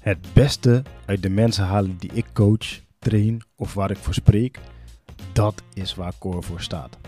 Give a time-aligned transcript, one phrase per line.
[0.00, 4.58] Het beste uit de mensen halen die ik coach, train of waar ik voor spreek,
[5.32, 6.98] dat is waar Core voor staat.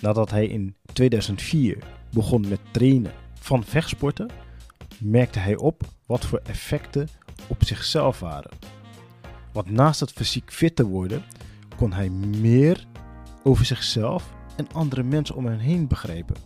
[0.00, 1.78] Nadat hij in 2004
[2.10, 4.30] begon met trainen van vechtsporten,
[4.98, 7.08] merkte hij op wat voor effecten
[7.46, 8.50] op zichzelf waren.
[9.52, 11.22] Want naast het fysiek fit te worden,
[11.76, 12.86] kon hij meer
[13.42, 16.36] over zichzelf en andere mensen om hem heen begrijpen.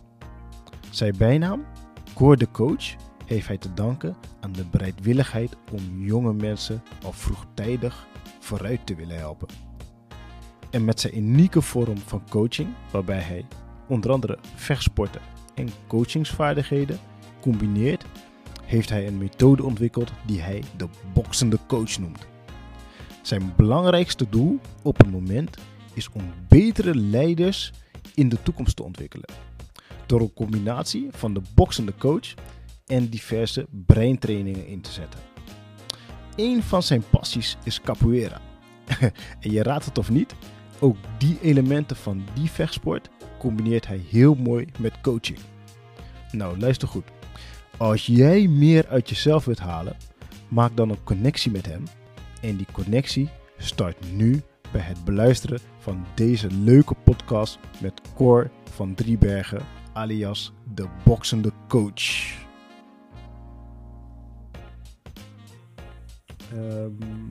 [0.89, 1.65] Zijn bijnaam,
[2.13, 2.95] Core de Coach,
[3.33, 8.07] heeft hij te danken aan de bereidwilligheid om jonge mensen al vroegtijdig
[8.39, 9.47] vooruit te willen helpen.
[10.69, 13.45] En met zijn unieke vorm van coaching, waarbij hij
[13.87, 15.21] onder andere vechtsporten
[15.55, 16.99] en coachingsvaardigheden
[17.41, 18.05] combineert,
[18.63, 22.27] heeft hij een methode ontwikkeld die hij de boxende coach noemt.
[23.21, 25.57] Zijn belangrijkste doel op het moment
[25.93, 27.71] is om betere leiders
[28.15, 29.29] in de toekomst te ontwikkelen.
[30.05, 32.33] Door een combinatie van de boxende coach
[32.91, 35.19] en diverse breintrainingen in te zetten.
[36.35, 38.41] Een van zijn passies is capoeira.
[39.41, 40.35] en je raadt het of niet,
[40.79, 45.39] ook die elementen van die vechtsport combineert hij heel mooi met coaching.
[46.31, 47.03] Nou, luister goed.
[47.77, 49.97] Als jij meer uit jezelf wilt halen,
[50.47, 51.83] maak dan een connectie met hem.
[52.41, 58.95] En die connectie start nu bij het beluisteren van deze leuke podcast met Cor van
[58.95, 59.61] Driebergen,
[59.93, 62.49] alias de boxende coach.
[66.51, 67.29] Ehm,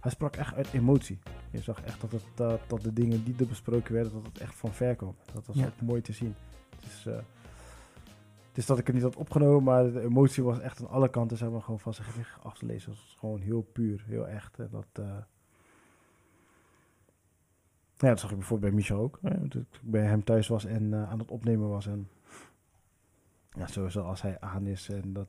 [0.00, 1.18] hij sprak echt uit emotie.
[1.50, 4.54] Je zag echt dat, het, dat de dingen die er besproken werden, dat het echt
[4.54, 5.14] van ver kwam.
[5.32, 5.66] Dat was Ja.
[5.66, 6.34] ook mooi te zien.
[6.74, 7.14] Het is, eh,
[8.48, 11.10] het is dat ik het niet had opgenomen, maar de emotie was echt aan alle
[11.10, 12.90] kanten zeg maar, gewoon van zijn gezicht af te lezen.
[12.90, 14.58] Het was gewoon heel puur, heel echt.
[14.58, 15.04] En dat, eh,
[17.96, 19.18] ja, dat zag ik bijvoorbeeld bij Michel ook.
[19.22, 21.86] hè, dat ik bij hem thuis was en eh, aan het opnemen was.
[21.86, 22.08] En
[23.50, 25.28] ja, sowieso als hij aan is en dat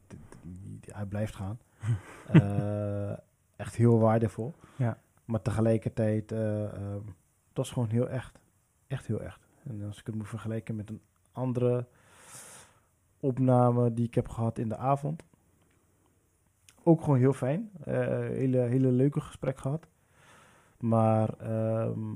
[0.86, 1.60] hij blijft gaan.
[2.30, 3.12] Eh,
[3.56, 4.54] echt heel waardevol.
[4.76, 4.98] Ja.
[5.26, 7.06] Maar tegelijkertijd, eh ehm,
[7.48, 8.40] het was gewoon heel echt.
[8.88, 9.48] Echt heel echt.
[9.64, 11.88] En als ik het moet vergelijken met een andere
[13.20, 15.24] opname die ik heb gehad in de avond.
[16.84, 17.72] Ook gewoon heel fijn.
[17.84, 19.88] Eh, hele, hele leuke gesprek gehad.
[20.78, 22.16] Maar ehm,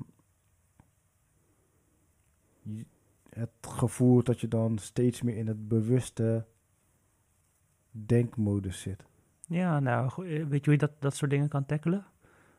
[3.30, 6.46] het gevoel dat je dan steeds meer in het bewuste
[7.92, 9.06] denkmodus zit.
[9.54, 12.06] Ja, nou, eh, weet je hoe je dat, dat soort dingen kan tackelen?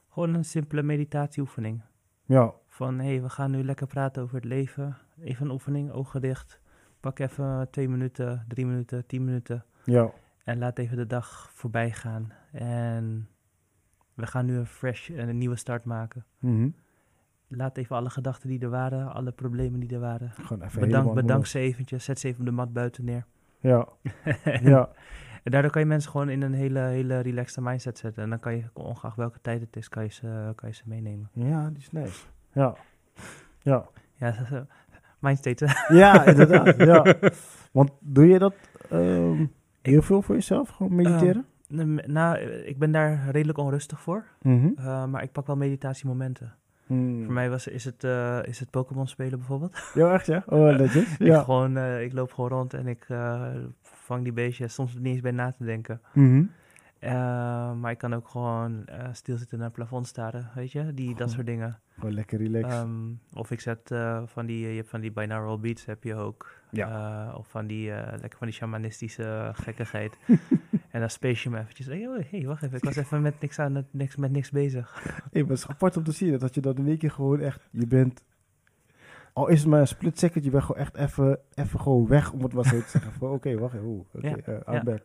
[0.09, 1.83] Gewoon een simpele meditatieoefening.
[2.25, 4.97] Ja, Van, hé, hey, we gaan nu lekker praten over het leven.
[5.21, 6.61] Even een oefening, ogen dicht.
[7.01, 9.65] Pak even twee minuten, drie minuten, tien minuten.
[9.85, 10.11] ja,
[10.45, 12.33] En laat even de dag voorbij gaan.
[12.53, 13.29] En
[14.15, 16.25] we gaan nu een fresh, een nieuwe start maken.
[16.39, 16.69] mhm.
[17.49, 20.31] Laat even alle gedachten die er waren, alle problemen die er waren.
[20.31, 23.27] gewoon even Bedank, ze eventjes, zet ze even op de mat buiten neer.
[23.61, 23.89] Ja,
[24.63, 24.91] ja,
[25.45, 28.23] En daardoor kan je mensen gewoon in een hele, hele relaxte mindset zetten.
[28.23, 30.83] En dan kan je, ongeacht welke tijd het is, kan je ze, kan je ze
[30.87, 31.29] meenemen.
[31.33, 32.27] ja, die is nice.
[32.53, 32.75] Ja,
[33.63, 33.85] ja.
[34.15, 34.61] Ja, dat is, eh,
[35.19, 35.67] mindstate.
[35.97, 36.77] Ja, inderdaad.
[36.77, 37.15] ja.
[37.73, 38.55] Want doe je dat
[38.91, 39.47] ehm,
[39.83, 40.69] heel veel voor jezelf?
[40.69, 41.47] Gewoon mediteren?
[41.71, 44.25] Ehm, nou, eh, ik ben daar redelijk onrustig voor.
[44.43, 44.69] Mhm.
[44.77, 46.55] eh, maar ik pak wel meditatiemomenten.
[46.87, 47.25] Hmm.
[47.25, 49.77] Voor mij was, is het, eh, is het Pokémon spelen bijvoorbeeld.
[49.95, 50.43] Ja, echt ja?
[50.47, 51.13] Oh, netjes.
[51.19, 51.43] Ik, Ja.
[51.43, 53.43] gewoon, eh, ik loop gewoon rond en ik eh,
[53.83, 54.75] vang die beestjes.
[54.75, 56.01] Soms niet eens bij na te denken.
[56.13, 56.43] Mhm.
[57.05, 60.95] Eh, maar ik kan ook gewoon eh, stilzitten naar het plafond staren, weet je?
[60.95, 61.79] Die, dat soort dingen.
[61.95, 62.73] Gewoon lekker relaxed.
[62.73, 66.15] Ehm, of ik zet eh, van die, je hebt van die binaural beats heb je
[66.15, 66.53] ook.
[66.71, 67.33] Ja.
[67.37, 70.17] Of van die, lekker van die shamanistische gekkigheid.
[70.93, 71.87] en dan space je me eventjes.
[71.87, 74.51] Hey, oh, hey, wacht even, ik was even met niks, aan het, niks, met niks
[74.51, 75.03] bezig.
[75.05, 77.41] Hey, maar het is apart om te zien dat je dan in één keer gewoon
[77.41, 78.25] echt, je bent,
[79.33, 82.33] al is het maar een split second, je bent gewoon echt even, even gewoon weg,
[82.33, 83.31] om het maar zo te zeggen.
[83.31, 85.01] Oké, wacht even, oké, Ja, eh, ja.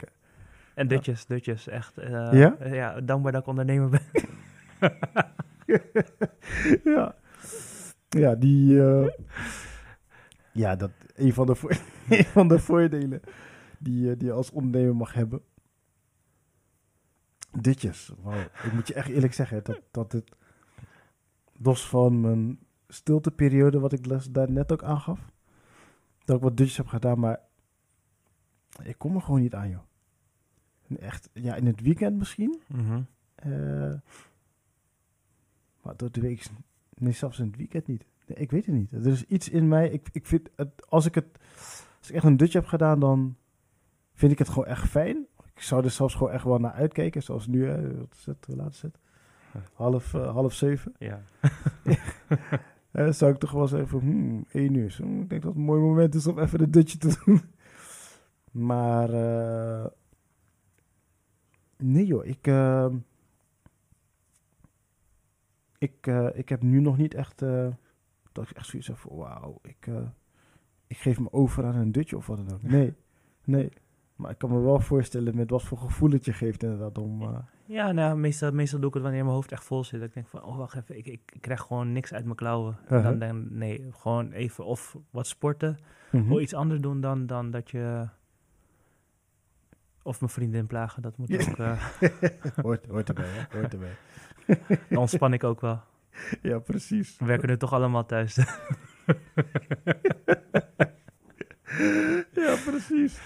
[0.80, 1.98] En dutjes, dutjes, echt.
[1.98, 2.56] eh, Ja?
[2.66, 4.02] ja, dankbaar dat ik ondernemer ben.
[6.94, 7.16] ja.
[8.10, 9.08] Ja, die, eh,
[10.54, 11.78] ja, dat, een van de, voor-
[12.10, 13.22] een van de voordelen
[13.80, 15.42] die, eh, die je als ondernemer mag hebben.
[17.62, 18.12] Ditjes.
[18.64, 20.32] Ik moet je echt eerlijk zeggen, dat, dat het,
[21.58, 25.20] los van mijn stilteperiode, wat ik les- daar net ook aangaf,
[26.26, 27.40] dat ik wat dutjes heb gedaan, maar
[28.84, 29.88] ik kom er gewoon niet aan, joh.
[31.00, 33.02] Echt, ja, in het weekend misschien, Mhm.
[33.36, 33.94] eh,
[35.82, 36.46] maar door de week,
[36.94, 38.06] nee, zelfs in het weekend niet.
[38.28, 38.92] Nee, ik weet het niet.
[38.92, 41.26] Er is iets in mij, ik, ik vind het, als ik het,
[42.00, 43.36] als ik echt een dutje heb gedaan, dan
[44.14, 45.26] vind ik het gewoon echt fijn.
[45.56, 48.46] Ik zou er zelfs gewoon echt wel naar uitkijken, zoals nu, hè, wat is het,
[48.46, 48.98] hoe laat is het?
[49.74, 50.94] Half, eh, half zeven.
[50.98, 51.22] Ja.
[52.92, 54.98] Eh, zou ik toch wel zeggen van, hmm, één uur.
[55.00, 57.42] Ik denk dat het een mooi moment is om even een dutje te doen.
[58.68, 59.10] Maar,
[61.84, 62.96] Nee joh, ik, ehm,
[65.78, 67.68] ik, eh, ik heb nu nog niet echt, eh,
[68.32, 70.08] dat ik echt zoiets heb van, wauw, ik, eh,
[70.88, 72.62] ik geef me over aan een dutje of wat dan ook.
[72.62, 72.94] Nee,
[73.44, 73.70] nee.
[74.16, 77.44] Maar ik kan me wel voorstellen met wat voor gevoel het je geeft inderdaad om...
[77.66, 80.02] Ja, nou, meestal, meestal doe ik het wanneer mijn hoofd echt vol zit.
[80.02, 82.78] Ik denk van, oh wacht even, ik, ik, ik krijg gewoon niks uit mijn klauwen.
[82.88, 83.04] En Uh-huh.
[83.04, 85.78] Dan denk ik, nee, gewoon even of wat sporten,
[86.12, 86.32] mhm.
[86.32, 88.08] of iets anders doen dan, dan dat je...
[90.10, 91.58] Of mijn vriendin plagen, dat moet ook...
[91.58, 91.84] eh,
[92.66, 93.58] hoort, hoort erbij, hè?
[93.58, 93.98] Hoort erbij.
[94.90, 95.82] dan ontspan ik ook wel.
[96.42, 97.18] Ja, precies.
[97.18, 98.36] We werken nu toch allemaal thuis.
[102.44, 103.20] ja, precies.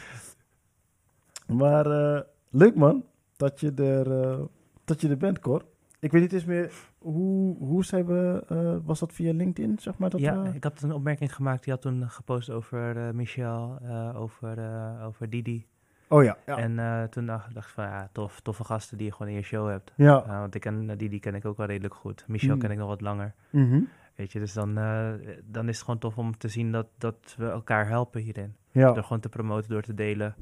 [1.48, 4.42] Maar eh, leuk man, dat je er, eh,
[4.86, 5.66] dat je er bent, Cor.
[6.00, 10.10] Ik weet niet eens meer, hoe, hoe zijn we, was dat via LinkedIn, zeg maar?
[10.10, 11.64] Dat ja, ik had een opmerking gemaakt.
[11.64, 13.80] Die had toen gepost over Michel,
[14.16, 14.58] over,
[15.06, 15.68] over Didi.
[16.08, 16.58] Oh ja, ja.
[16.58, 19.38] En eh, toen dacht, dacht ik van, ja, tof, toffe gasten die je gewoon in
[19.38, 19.94] je show hebt.
[19.96, 20.24] ja.
[20.26, 22.24] Uh, want ik ken uh, Didi ken ik ook wel redelijk goed.
[22.28, 22.60] Michel Mm.
[22.62, 23.34] ken ik nog wat langer.
[23.50, 23.82] Mhm.
[24.16, 25.12] Weet je, dus dan, uh,
[25.44, 28.56] dan is het gewoon tof om te zien dat, dat we elkaar helpen hierin.
[28.72, 28.92] ja.
[28.92, 30.36] Door gewoon te promoten, door te delen.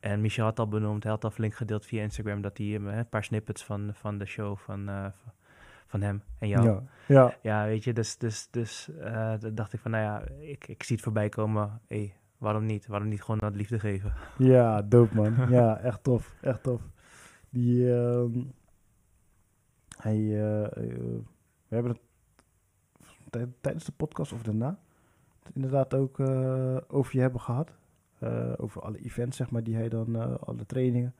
[0.00, 3.08] En Michel had al benoemd, hij had al flink gedeeld via Instagram dat hij een
[3.08, 5.12] paar snippets van, van de show van,
[5.86, 6.64] van hem en jou.
[6.66, 7.34] Ja, ja.
[7.42, 8.88] ja weet je, dus, dus, dus
[9.52, 11.80] dacht ik van, nou ja, ik, ik zie het voorbij komen.
[11.88, 12.86] Hey, waarom niet?
[12.86, 14.12] Waarom niet gewoon dat liefde geven?
[14.38, 15.50] Ja, dope man.
[15.50, 16.34] ja, echt tof.
[16.40, 16.82] Echt tof.
[17.50, 18.24] Die, uh,
[19.96, 20.66] hij, uh,
[21.68, 21.96] we hebben
[23.30, 24.78] het tijdens de podcast of daarna
[25.52, 27.72] inderdaad ook uh, over je hebben gehad.
[28.56, 31.14] Over alle events, zeg maar, die hij dan, alle trainingen.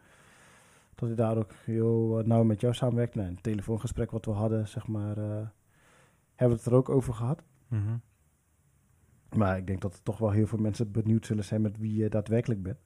[0.95, 3.15] Dat hij daar ook heel nauw met jou samenwerkt.
[3.15, 7.43] Nou, een telefoongesprek wat we hadden, zeg maar, hebben we het er ook over gehad.
[7.69, 8.01] Mm -hmm.
[9.35, 11.95] Maar ik denk dat er toch wel heel veel mensen benieuwd zullen zijn met wie
[11.95, 12.79] je daadwerkelijk bent.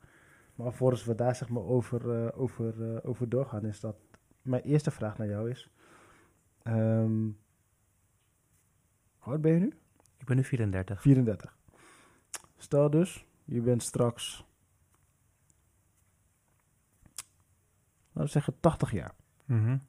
[0.55, 3.97] Maar voordat we daar zeg maar over, uh, over, uh, over doorgaan, is dat
[4.43, 5.71] mijn eerste vraag naar jou is.
[6.65, 7.39] Um,
[9.19, 9.73] hoe oud ben je nu?
[10.17, 11.01] Ik ben nu 34.
[11.03, 11.57] 34.
[12.57, 14.45] Stel dus, je bent straks,
[18.07, 19.15] laten we zeggen, 80 jaar.
[19.45, 19.83] Mm -hmm.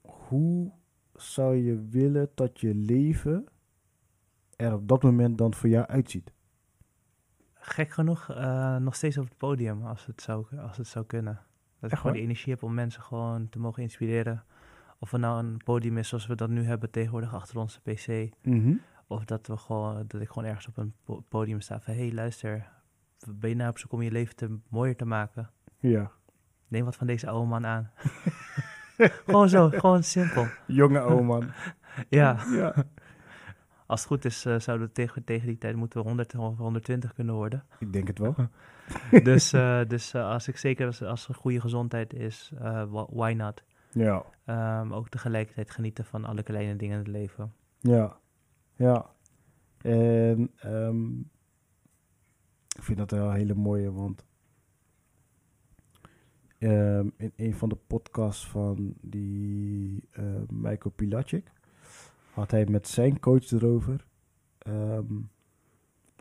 [0.00, 0.72] Hoe
[1.14, 3.46] zou je willen dat je leven
[4.60, 6.32] er op dat moment dan voor jou uitziet?
[7.54, 11.40] Gek genoeg uh, nog steeds op het podium, als het zou, als het zou kunnen.
[11.80, 14.44] Dat ik gewoon die energie heb om mensen gewoon te mogen inspireren.
[14.98, 18.34] Of het nou een podium is zoals we dat nu hebben tegenwoordig achter onze pc.
[18.42, 18.80] Mm -hmm.
[19.06, 20.94] Of dat, we gewoon, dat ik gewoon ergens op een
[21.28, 21.94] podium sta van...
[21.94, 22.68] Hé, hey, luister,
[23.28, 25.50] ben je nou op zoek om je leven te, mooier te maken?
[25.78, 26.10] Ja.
[26.68, 27.90] Neem wat van deze oude man aan.
[29.26, 30.46] gewoon zo, gewoon simpel.
[30.66, 31.50] Jonge oude man.
[32.08, 32.44] ja.
[32.50, 32.74] ja.
[33.90, 36.56] Als het goed is, uh, zouden we tegen, tegen die tijd moeten we 100 of
[36.56, 37.64] 120 kunnen worden.
[37.78, 38.34] Ik denk het wel.
[39.22, 42.52] dus uh, dus uh, als ik zeker als, als er goede gezondheid is,
[42.90, 43.64] why not?
[43.92, 44.24] Ja.
[44.80, 47.52] Um, ook tegelijkertijd genieten van alle kleine dingen in het leven.
[47.78, 48.16] Ja.
[48.74, 49.10] Ja.
[49.82, 51.30] En um,
[52.76, 54.26] ik vind dat wel een hele mooie, want
[56.58, 60.08] um, in een van de podcasts van die
[60.48, 61.52] Michael Pilacic
[62.40, 64.04] had hij met zijn coach erover.
[64.66, 65.30] Um,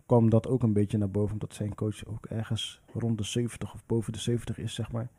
[0.06, 3.74] kwam dat ook een beetje naar boven, omdat zijn coach ook ergens rond de 70
[3.74, 5.10] of boven de 70 is, zeg maar.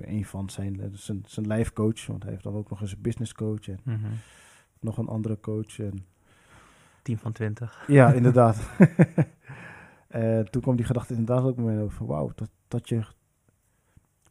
[0.00, 2.92] Een van zijn, eh, zijn, zijn life coach, want hij heeft dan ook nog eens
[2.92, 4.12] een business coach en mm -hmm.
[4.80, 5.78] nog een andere coach.
[5.78, 6.06] En
[7.02, 7.84] Team van 20.
[7.86, 8.70] Ja, inderdaad.
[10.08, 13.04] en toen kwam die gedachte inderdaad ook mij over, wauw, dat, dat je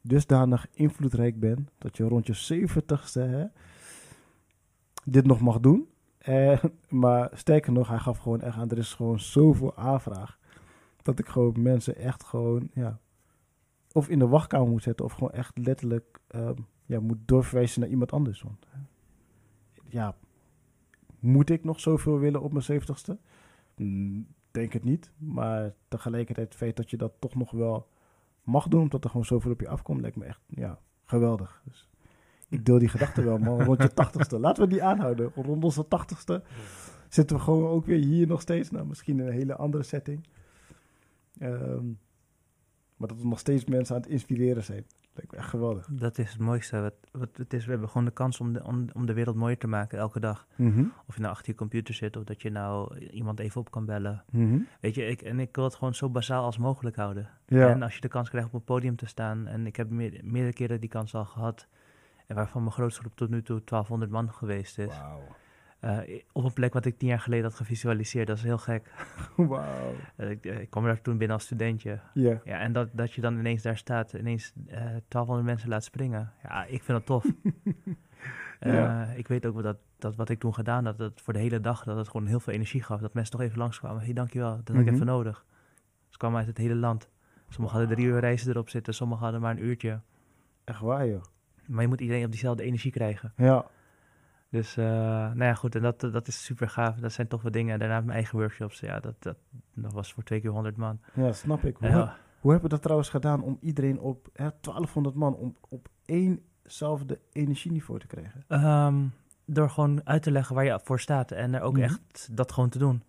[0.01, 3.45] dusdanig invloedrijk bent, dat je rond je zeventigste hè,
[5.05, 5.87] dit nog mag doen.
[6.17, 10.39] Eh, maar sterker nog, hij gaf gewoon echt aan, er is gewoon zoveel aanvraag,
[11.01, 12.99] dat ik gewoon mensen echt gewoon, ja,
[13.91, 17.89] of in de wachtkamer moet zetten, of gewoon echt letterlijk um, ja, moet doorverwijzen naar
[17.89, 18.41] iemand anders.
[18.41, 18.67] Want,
[19.87, 20.15] ja,
[21.19, 23.17] moet ik nog zoveel willen op mijn zeventigste?
[23.75, 25.11] Mm, denk het niet.
[25.17, 27.87] Maar tegelijkertijd het feit dat je dat toch nog wel
[28.43, 31.61] mag doen, omdat er gewoon zoveel op je afkomt, lijkt me echt ja, geweldig.
[31.63, 31.89] Dus
[32.49, 33.63] ik deel die gedachte wel, man.
[33.63, 34.39] Rond je tachtigste.
[34.39, 35.31] Laten we die aanhouden.
[35.35, 36.43] Rond onze tachtigste
[37.09, 38.71] zitten we gewoon ook weer hier nog steeds.
[38.71, 40.27] Nou, misschien in een hele andere setting.
[41.41, 41.99] Um,
[42.97, 44.85] maar dat er nog steeds mensen aan het inspireren zijn.
[45.13, 45.87] Lijkt me echt geweldig.
[45.91, 46.81] Dat is het mooiste.
[46.81, 49.35] Wat, wat het is, we hebben gewoon de kans om de, om, om de wereld
[49.35, 50.47] mooier te maken elke dag.
[50.55, 50.91] Mm -hmm.
[51.07, 53.85] Of je nou achter je computer zit of dat je nou iemand even op kan
[53.85, 54.23] bellen.
[54.31, 54.67] Mm -hmm.
[54.79, 57.29] Weet je, ik, en ik wil het gewoon zo bazaal als mogelijk houden.
[57.45, 57.69] Ja.
[57.69, 60.19] En als je de kans krijgt op een podium te staan, en ik heb meer,
[60.23, 61.67] meerdere keren die kans al gehad,
[62.27, 64.97] en waarvan mijn grootste groep tot nu toe 1200 man geweest is.
[64.99, 65.21] Wow.
[65.79, 68.27] Eh, op een plek wat ik tien jaar geleden had gevisualiseerd.
[68.27, 68.91] Dat is heel gek.
[69.35, 69.93] Wauw.
[70.15, 71.99] Eh, ik, ik kwam daar toen binnen als studentje.
[72.13, 72.41] Ja.
[72.43, 76.31] Ja, en dat, dat je dan ineens daar staat, ineens eh 1200 mensen laat springen.
[76.43, 77.25] Ja, ik vind dat tof.
[78.59, 79.03] Eh, Ja.
[79.05, 81.83] Ik weet ook dat, dat wat ik toen gedaan had, dat voor de hele dag,
[81.83, 82.99] dat het gewoon heel veel energie gaf.
[83.01, 83.97] Dat mensen toch even langskwamen.
[83.99, 84.93] Hé, hey, dankjewel, dat had ik Mhm.
[84.93, 85.45] even nodig.
[86.09, 87.09] Ze kwamen uit het hele land.
[87.49, 89.99] Sommigen hadden drie uur reizen erop zitten, sommigen hadden maar een uurtje.
[90.63, 91.21] Echt waar, joh.
[91.67, 93.33] Maar je moet iedereen op diezelfde energie krijgen.
[93.37, 93.65] Ja.
[94.49, 96.95] Dus, eh, nou ja, goed, en dat, dat is super gaaf.
[96.95, 97.73] Dat zijn toch wat dingen.
[97.73, 99.37] En daarna mijn eigen workshops, ja, dat, dat,
[99.73, 100.99] dat was voor twee keer 100 man.
[101.13, 101.77] Ja, snap ik.
[101.77, 102.15] Hoe, Ja.
[102.39, 107.19] hoe hebben we dat trouwens gedaan om iedereen op hè, 1200 man om op éénzelfde
[107.31, 108.43] energieniveau te krijgen?
[108.47, 108.95] Ehm,
[109.45, 111.83] door gewoon uit te leggen waar je voor staat en er ook Mhm.
[111.83, 113.03] echt dat gewoon te doen.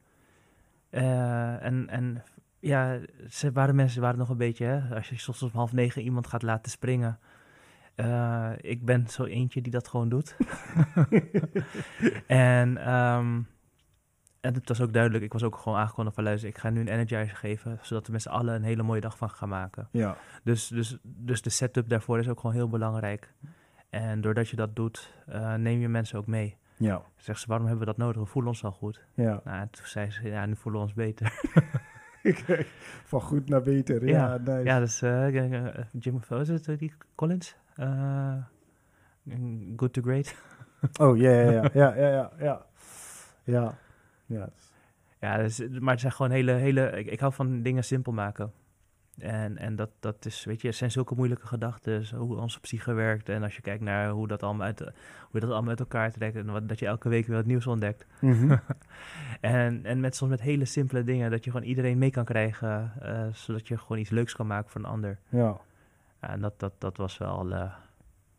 [0.91, 2.23] Eh, en, en
[2.61, 2.99] ja,
[3.29, 6.27] ze waren mensen waren nog een beetje, hè, als je soms om half negen iemand
[6.27, 7.19] gaat laten springen.
[7.97, 10.37] Eh, ik ben zo eentje die dat gewoon doet.
[12.27, 13.41] en, ehm,
[14.41, 16.81] en het was ook duidelijk, ik was ook gewoon aangekondigd van luister, ik ga nu
[16.81, 19.89] een energizer geven, zodat we met z'n allen een hele mooie dag van gaan maken.
[19.91, 20.17] Ja.
[20.43, 23.35] Dus, dus, dus de setup daarvoor is ook gewoon heel belangrijk.
[23.91, 26.57] En doordat je dat doet, eh, neem je mensen ook mee.
[26.77, 27.03] Ja.
[27.17, 28.23] Zegt ze, waarom hebben we dat nodig?
[28.23, 29.05] We voelen ons al goed.
[29.15, 29.41] Ja.
[29.45, 31.33] Nou, en toen zei ze, ja, nu voelen we ons beter.
[33.05, 34.07] Van goed naar beter.
[34.07, 34.39] Ja, Ja.
[34.39, 34.65] nice.
[34.65, 35.31] ja, dus eh,
[35.99, 37.57] Jim, is het, die Collins?
[37.77, 38.37] Eh,
[39.77, 40.35] good to great.
[41.01, 41.71] Oh, ja, ja, ja.
[41.75, 42.67] Ja, ja, ja.
[44.27, 44.51] Ja.
[45.21, 45.37] Ja.
[45.37, 46.91] dus, maar het zijn gewoon hele, hele...
[46.91, 48.53] Ik, ik hou van dingen simpel maken.
[49.19, 52.93] En, en dat, dat is, weet je, het zijn zulke moeilijke gedachten, hoe onze psyche
[52.93, 53.29] werkt.
[53.29, 54.91] En als je kijkt naar hoe dat allemaal uit, hoe
[55.33, 57.67] je dat allemaal uit elkaar trekt en wat, dat je elke week weer wat nieuws
[57.67, 58.07] ontdekt.
[58.21, 58.57] Mhm.
[59.41, 62.93] En, en met soms met hele simpele dingen, dat je gewoon iedereen mee kan krijgen,
[63.01, 65.19] eh, zodat je gewoon iets leuks kan maken voor een ander.
[65.29, 65.61] ja.
[66.27, 67.73] Ja, en dat, dat, dat was wel, eh,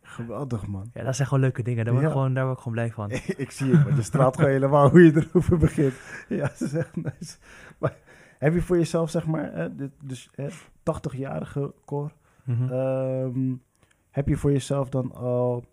[0.02, 0.90] Geweldig, man.
[0.92, 1.84] ja, dat zijn gewoon leuke dingen.
[1.84, 2.16] Daar word, ik Ja.
[2.16, 3.10] gewoon, daar word ik gewoon blij van.
[3.44, 5.94] ik zie het, maar je straalt gewoon helemaal hoe je erover begint.
[6.28, 7.36] Ja, is echt nice.
[7.78, 7.96] Maar
[8.38, 10.48] heb je voor jezelf, zeg maar, hè, dit, dus hè,
[10.82, 12.12] 80-jarige core,
[12.44, 12.72] Mhm.
[12.72, 13.54] ehm,
[14.10, 15.64] heb je voor jezelf dan al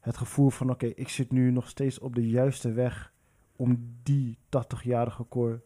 [0.00, 3.12] het gevoel van, oké, ik zit nu nog steeds op de juiste weg
[3.56, 5.62] om die 80-jarige core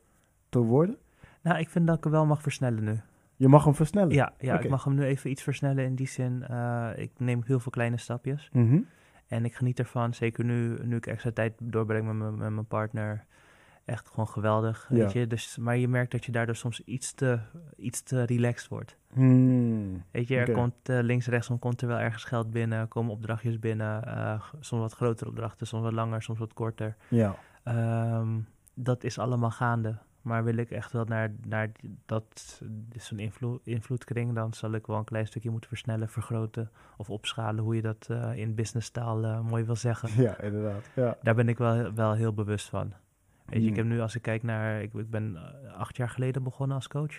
[0.49, 0.97] te worden?
[1.43, 3.01] Nou, ik vind dat ik hem wel mag versnellen nu.
[3.37, 4.15] Je mag hem versnellen.
[4.15, 6.43] Ja, ja ik mag hem nu even iets versnellen in die zin.
[6.47, 8.49] eh, ik neem heel veel kleine stapjes.
[8.53, 8.81] Mhm.
[9.29, 12.67] En ik geniet ervan, zeker nu, nu ik extra tijd doorbreng met, mijn- met mijn
[12.67, 13.25] partner.
[13.85, 14.97] Echt gewoon geweldig, Ja.
[14.97, 15.27] weet je.
[15.27, 17.39] Dus, maar je merkt dat je daardoor soms iets te,
[17.77, 18.97] iets te relaxed wordt.
[19.13, 20.05] Hmm.
[20.11, 23.59] Weet je, er komt eh, links, rechtsom komt er wel ergens geld binnen, komen opdrachtjes
[23.59, 24.05] binnen.
[24.07, 26.97] eh, soms wat grotere opdrachten, soms wat langer, soms wat korter.
[27.09, 27.37] Ja.
[27.65, 28.29] Ehm,
[28.75, 29.97] dat is allemaal gaande.
[30.25, 31.71] Maar wil ik echt wel naar, naar
[32.07, 32.63] dat,
[32.97, 37.65] zo'n invloed, invloedkring, dan zal ik wel een klein stukje moeten versnellen, vergroten of opschalen,
[37.65, 40.23] hoe je dat eh, in businesstaal eh, mooi wil zeggen.
[40.23, 40.91] ja, inderdaad.
[40.95, 41.17] Ja.
[41.23, 42.93] Daar ben ik wel, wel heel bewust van.
[43.45, 43.77] Weet je, ik Hmm.
[43.77, 46.89] heb nu, als ik kijk naar, ik, ik ben eh, acht jaar geleden begonnen als
[46.89, 47.15] coach.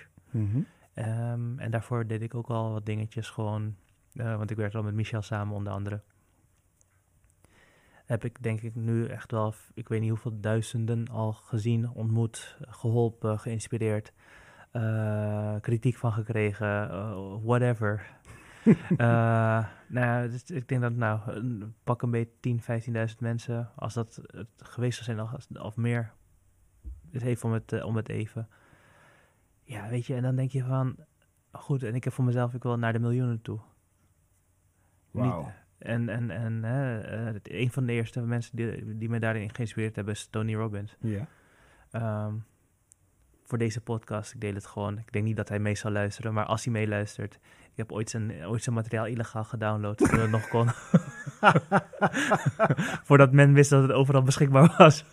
[0.94, 3.76] Ehm, en daarvoor deed ik ook al wat dingetjes gewoon,
[4.14, 6.02] want ik werkte al met Michel samen onder andere.
[8.06, 12.58] Heb ik denk ik nu echt wel, ik weet niet hoeveel duizenden al gezien, ontmoet,
[12.62, 14.14] geholpen, geïnspireerd,
[14.72, 18.14] eh, kritiek van gekregen, eh, whatever.
[18.98, 21.20] Eh, nou, ja, dus ik denk dat nou,
[21.84, 26.12] pak een beetje 10, 15.000 mensen, als dat het geweest zou zijn of, of meer,
[27.12, 28.48] het heeft om het, om het even.
[29.64, 30.96] Ja, weet je, en dan denk je van,
[31.52, 33.60] goed, en ik heb voor mezelf, ik wil naar de miljoenen toe.
[35.12, 39.54] Niet- en en, en hè, eh, een van de eerste mensen die, die me daarin
[39.54, 40.96] geïnspireerd hebben is Tony Robbins.
[41.00, 41.28] Ja.
[41.92, 42.34] Ehm,
[43.46, 44.98] voor deze podcast, ik deel het gewoon.
[44.98, 47.40] Ik denk niet dat hij mee zal luisteren, maar als hij meeluistert.
[47.72, 50.68] Ik heb ooit zijn, ooit zijn materiaal illegaal gedownload, toen het nog kon.
[53.08, 55.06] Voordat men wist dat het overal beschikbaar was.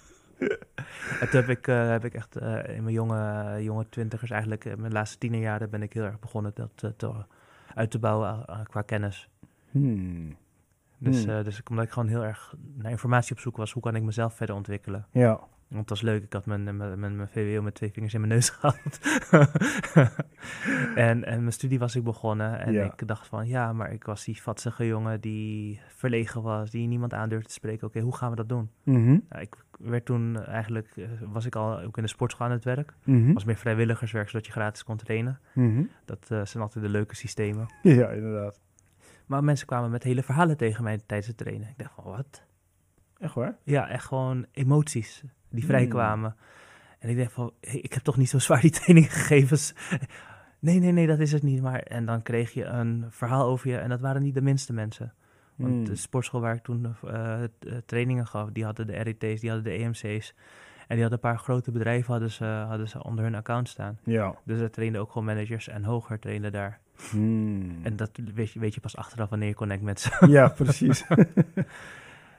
[1.20, 4.64] en toen heb ik, eh, heb ik echt eh, in mijn jonge, jonge twintigers, eigenlijk
[4.64, 7.24] in mijn laatste tienerjaren, ben ik heel erg begonnen dat te,
[7.74, 9.28] uit te bouwen qua kennis.
[9.70, 10.36] Hmm.
[11.02, 11.34] Dus, Hmm.
[11.34, 13.94] eh, dus ik- omdat ik gewoon heel erg naar informatie op zoek was, hoe kan
[13.94, 15.06] ik mezelf verder ontwikkelen?
[15.12, 15.40] Ja.
[15.68, 18.20] Want het was leuk, ik had mijn, mijn, mijn, mijn VWO met twee vingers in
[18.20, 18.98] mijn neus gehaald.
[20.94, 22.84] en, en mijn studie was ik begonnen en Ja.
[22.84, 27.14] ik dacht van, ja, maar ik was die vatsige jongen die verlegen was, die niemand
[27.14, 27.86] aandurfde te spreken.
[27.86, 28.70] Oké, hoe gaan we dat doen?
[28.82, 29.18] Mhm.
[29.28, 32.64] Nou, ik werd toen eigenlijk, eh, was ik al ook in de sportschool aan het
[32.64, 32.94] werk.
[33.04, 33.32] Mhm.
[33.32, 35.40] was meer vrijwilligerswerk, zodat je gratis kon trainen.
[35.54, 35.82] Mhm.
[36.04, 37.66] Dat eh, zijn altijd de leuke systemen.
[37.82, 38.60] Ja, inderdaad.
[39.26, 41.68] Maar mensen kwamen met hele verhalen tegen mij tijdens het trainen.
[41.68, 42.42] Ik dacht van, wat?
[43.18, 43.56] Echt waar?
[43.64, 45.68] Ja, echt gewoon emoties die Hmm.
[45.68, 46.36] vrijkwamen.
[46.98, 49.58] En ik dacht van, hey, ik heb toch niet zo zwaar die training gegeven.
[50.58, 51.62] Nee, nee, nee, dat is het niet.
[51.62, 54.72] Maar, en dan kreeg je een verhaal over je en dat waren niet de minste
[54.72, 55.12] mensen.
[55.56, 55.84] Want Hmm.
[55.84, 57.48] de sportschool waar ik toen eh, eh,
[57.86, 60.34] trainingen gaf, die hadden de RIT's, die hadden de EMC's.
[60.86, 63.98] En die hadden een paar grote bedrijven hadden ze, hadden ze onder hun account staan.
[64.04, 64.34] Ja.
[64.44, 66.80] Dus daar trainden ook gewoon managers en hoger trainden daar.
[67.10, 67.76] Hmm.
[67.82, 70.26] En dat weet je, weet je pas achteraf wanneer je connect met ze.
[70.28, 71.04] Ja, precies.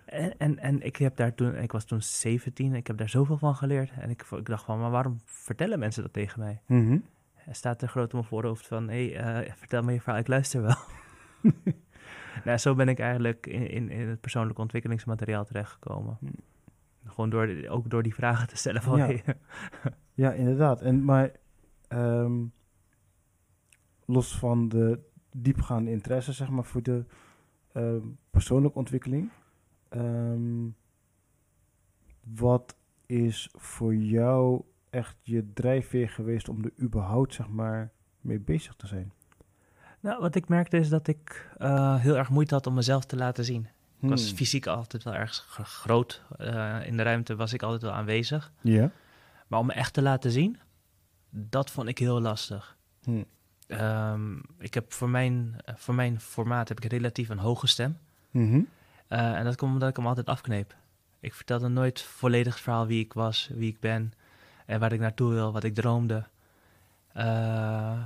[0.05, 3.37] En, en, en ik heb daar toen, ik was toen 17, ik heb daar zoveel
[3.37, 3.91] van geleerd.
[3.99, 6.61] En ik, ik dacht van, maar waarom vertellen mensen dat tegen mij?
[6.65, 6.97] Mhm.
[7.45, 10.19] Er staat er groot op mijn voorhoofd van, hé, hey, eh, vertel me je verhaal,
[10.19, 10.75] ik luister wel.
[12.45, 16.17] nou, zo ben ik eigenlijk in, in, in het persoonlijk ontwikkelingsmateriaal terechtgekomen.
[16.19, 16.35] Hmm.
[17.05, 19.05] Gewoon door, ook door die vragen te stellen van, Ja.
[19.05, 19.23] hey,
[20.13, 20.81] Ja, inderdaad.
[20.81, 21.31] En, maar
[21.87, 22.33] ehm,
[24.05, 24.99] los van de
[25.31, 27.05] diepgaande interesse, zeg maar, voor de
[27.73, 29.29] ehm, persoonlijke ontwikkeling.
[29.89, 30.67] ehm,
[32.23, 37.91] wat is voor jou echt je drijfveer geweest om er überhaupt, zeg maar,
[38.21, 39.11] mee bezig te zijn?
[39.99, 43.15] Nou, wat ik merkte is dat ik eh, heel erg moeite had om mezelf te
[43.15, 43.67] laten zien.
[43.99, 44.35] Ik was Hmm.
[44.37, 45.33] fysiek altijd wel erg
[45.63, 46.23] groot.
[46.37, 48.53] Eh, in de ruimte was ik altijd wel aanwezig.
[48.61, 48.91] Ja.
[49.47, 50.57] Maar om me echt te laten zien,
[51.29, 52.77] dat vond ik heel lastig.
[53.03, 53.25] Hmm.
[53.77, 57.97] Ehm, ik heb voor mijn, eh, voor mijn formaat heb ik relatief een hoge stem.
[58.31, 58.61] Mhm.
[59.07, 60.75] Eh, en dat komt omdat ik hem altijd afkneep.
[61.19, 64.13] Ik vertelde nooit volledig het verhaal wie ik was, wie ik ben
[64.65, 66.23] en waar ik naartoe wil, wat ik droomde.
[67.13, 68.05] Eh,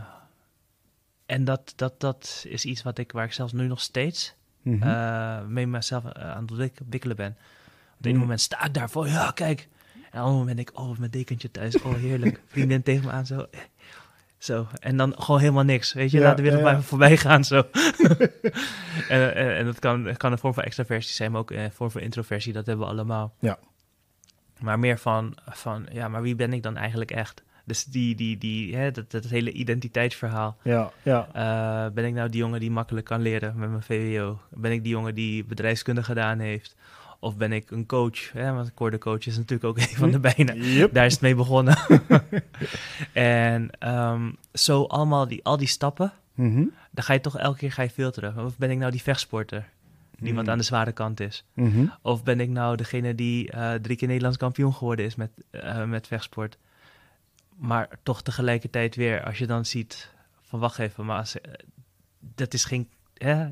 [1.25, 4.83] en dat, dat, dat is iets wat ik, waar ik zelfs nu nog steeds Mhm.
[4.87, 7.31] eh, mee mezelf aan het ontwikkelen ben.
[7.31, 8.21] Op het ene Mm.
[8.21, 9.67] moment sta ik daar voor, ja, kijk.
[9.93, 12.41] En op andere moment denk ik, oh, mijn dekentje thuis, oh, heerlijk.
[12.51, 13.45] Vriendin tegen me aan, zo.
[14.37, 16.17] Zo, en dan gewoon helemaal niks, weet je.
[16.17, 17.55] Ja, Laat de wereld ja, voorbij gaan, zo.
[19.09, 21.91] en, en, en dat kan, kan een vorm van extraversie zijn, maar ook een vorm
[21.91, 22.53] van introversie.
[22.53, 23.33] Dat hebben we allemaal.
[23.39, 23.57] Ja.
[24.59, 27.43] Maar meer van, van, ja, maar wie ben ik dan eigenlijk echt?
[27.65, 30.57] Dus die, die, die, hè, dat, dat hele identiteitsverhaal.
[30.61, 31.27] Ja, ja.
[31.33, 34.39] Eh, ben ik nou die jongen die makkelijk kan leren met mijn VWO?
[34.49, 36.75] Ben ik die jongen die bedrijfskunde gedaan heeft?
[37.19, 38.31] Of ben ik een coach?
[38.31, 38.53] Hè?
[38.53, 40.63] Want hoorde coach is natuurlijk ook een van de bijnen.
[40.63, 40.93] Yep.
[40.93, 41.77] Daar is het mee begonnen.
[43.13, 46.65] en ehm, zo allemaal die, al die stappen, Mhm.
[46.91, 48.45] dan ga je toch elke keer ga je filteren.
[48.45, 49.69] Of ben ik nou die vechtsporter?
[50.19, 50.51] Die wat Mhm.
[50.51, 51.45] aan de zware kant is.
[51.53, 51.85] Mhm.
[52.01, 55.83] Of ben ik nou degene die eh, drie keer Nederlands kampioen geworden is met, eh,
[55.83, 56.57] met vechtsport?
[57.55, 60.11] Maar toch tegelijkertijd weer, als je dan ziet
[60.41, 61.51] van wacht even, maar als, eh,
[62.35, 62.89] dat is geen.
[63.17, 63.47] Hè,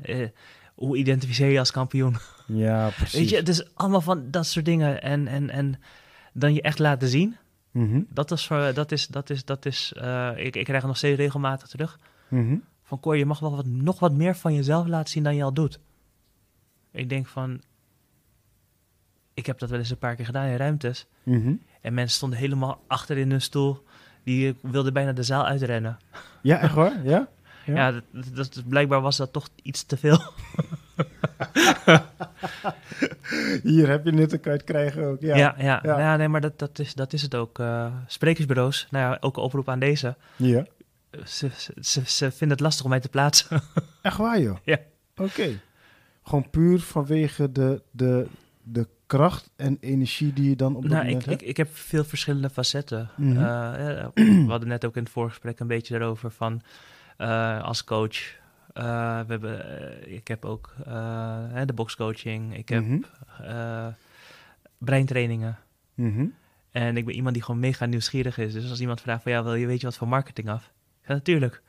[0.76, 2.16] hoe identificeer je als kampioen?
[2.46, 3.18] Ja, precies.
[3.18, 5.02] Weet je, het is allemaal van dat soort dingen.
[5.02, 5.80] En, en, en
[6.32, 7.36] dan je echt laten zien.
[7.70, 8.02] Mhm.
[8.08, 10.96] Dat is voor, dat is, dat is, dat is, eh, ik, ik krijg het nog
[10.96, 11.98] steeds regelmatig terug.
[12.28, 12.56] Mhm.
[12.82, 15.42] Van Cor, je mag wel wat, nog wat meer van jezelf laten zien dan je
[15.42, 15.78] al doet.
[16.90, 17.60] Ik denk van,
[19.34, 21.06] ik heb dat wel eens een paar keer gedaan in ruimtes.
[21.22, 21.54] Mhm.
[21.80, 23.84] En mensen stonden helemaal achter in hun stoel.
[24.24, 25.98] Die wilden bijna de zaal uitrennen.
[26.42, 27.04] Ja, echt waar?
[27.04, 27.28] Ja?
[27.66, 27.74] Ja.
[27.74, 30.18] Ja, dat, dat, blijkbaar was dat toch iets te veel.
[33.62, 35.20] Hier heb je net een kaart krijgen ook.
[35.20, 35.36] Ja.
[35.36, 35.98] Ja, ja, Ja.
[35.98, 36.16] ja.
[36.16, 37.58] nee, maar dat, dat, is, dat is het ook.
[37.58, 40.16] Eh, sprekersbureaus, nou ja, ook een oproep aan deze.
[40.36, 40.66] Ja.
[41.24, 41.50] Ze,
[41.80, 43.60] ze, ze, vinden het lastig om mij te plaatsen.
[44.02, 44.56] Echt waar, joh?
[44.64, 44.78] Ja.
[45.16, 45.48] Oké.
[46.22, 48.26] Gewoon puur vanwege de, de,
[48.62, 51.42] de kracht en energie die je dan op dat nou, moment ik, hebt?
[51.42, 53.10] ik, ik heb veel verschillende facetten.
[53.16, 53.36] Mhm.
[53.36, 56.62] Eh, we hadden net ook in het voorgesprek een beetje daarover van
[57.62, 58.16] als coach.
[58.72, 58.82] eh,
[59.20, 62.56] we hebben, eh, ik heb ook eh, de boxcoaching.
[62.56, 62.98] Ik heb Mhm.
[63.42, 63.86] eh,
[64.78, 65.58] breintrainingen.
[65.94, 66.26] Mhm.
[66.70, 68.52] En ik ben iemand die gewoon mega nieuwsgierig is.
[68.52, 70.70] Dus als iemand vraagt van ja, wil je, weet je wat voor marketing af?
[71.06, 71.62] Ja, natuurlijk.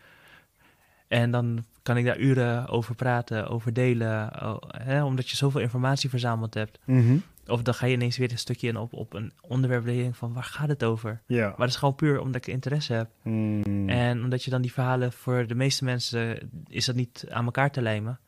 [1.07, 4.43] En dan kan ik daar uren over praten, over delen.
[4.43, 6.79] oh, hè, omdat je zoveel informatie verzameld hebt.
[6.85, 7.17] Mhm.
[7.47, 10.43] Of dan ga je ineens weer een stukje in op, op een onderwerp van waar
[10.43, 11.21] gaat het over?
[11.25, 11.47] Ja.
[11.47, 13.09] Maar dat is gewoon puur omdat ik interesse heb.
[13.21, 13.89] Mm.
[13.89, 17.71] En omdat je dan die verhalen voor de meeste mensen is dat niet aan elkaar
[17.71, 18.19] te lijmen.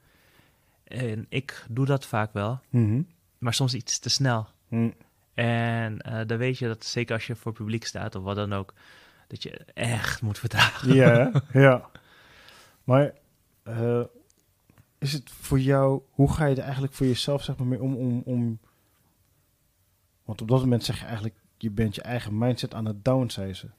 [0.83, 3.01] En ik doe dat vaak wel, Mhm.
[3.37, 4.47] maar soms iets te snel.
[4.67, 4.93] Mm.
[5.33, 8.53] En eh, dan weet je dat zeker als je voor publiek staat of wat dan
[8.53, 8.73] ook,
[9.27, 10.93] dat je echt moet vertragen.
[10.93, 11.89] Ja, ja.
[12.83, 13.13] Maar
[13.63, 14.01] eh,
[14.97, 17.95] is het voor jou, hoe ga je er eigenlijk voor jezelf zeg maar, mee om,
[17.95, 18.59] om, om...
[20.29, 23.73] Want op dat moment zeg je eigenlijk, je bent je eigen mindset aan het downsizen.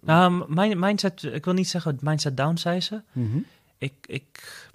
[0.00, 3.04] Nou, mijn mindset, ik wil niet zeggen mindset downsizen.
[3.12, 3.38] Mhm.
[3.78, 4.26] Ik, ik,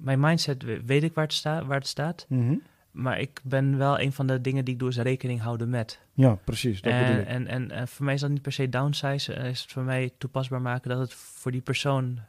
[0.02, 2.26] mijn mindset we- weet ik waar het, sta, waar het staat.
[2.30, 2.56] Mhm.
[2.92, 6.00] Maar ik ben wel een van de dingen die ik doe is rekening houden met.
[6.14, 7.28] Ja, precies, dat bedoel En, ik.
[7.28, 9.34] en, en, en voor mij is dat niet per se downsize.
[9.34, 12.20] eh, Is het voor mij toepasbaar maken dat het voor die persoon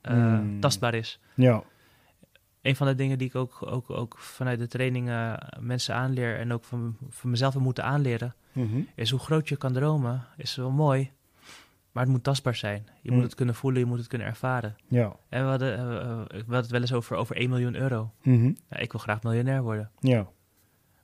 [0.00, 0.60] eh, Hmm.
[0.60, 1.20] tastbaar is.
[1.34, 1.62] Ja,
[2.68, 6.52] Een van de dingen die ik ook, ook, ook vanuit de trainingen mensen aanleer en
[6.52, 8.80] ook van, van mezelf heb moeten aanleren, Mhm.
[8.94, 11.10] is hoe groot je kan dromen, is wel mooi.
[11.92, 12.86] Maar het moet tastbaar zijn.
[13.02, 13.14] Je Mm.
[13.16, 14.76] moet het kunnen voelen, je moet het kunnen ervaren.
[14.88, 15.16] Ja.
[15.28, 18.10] En we hadden, eh, eh, we hadden het wel eens over, over 1 miljoen euro.
[18.22, 18.52] Mhm.
[18.70, 19.90] Ja, ik wil graag miljonair worden.
[20.00, 20.26] Ja.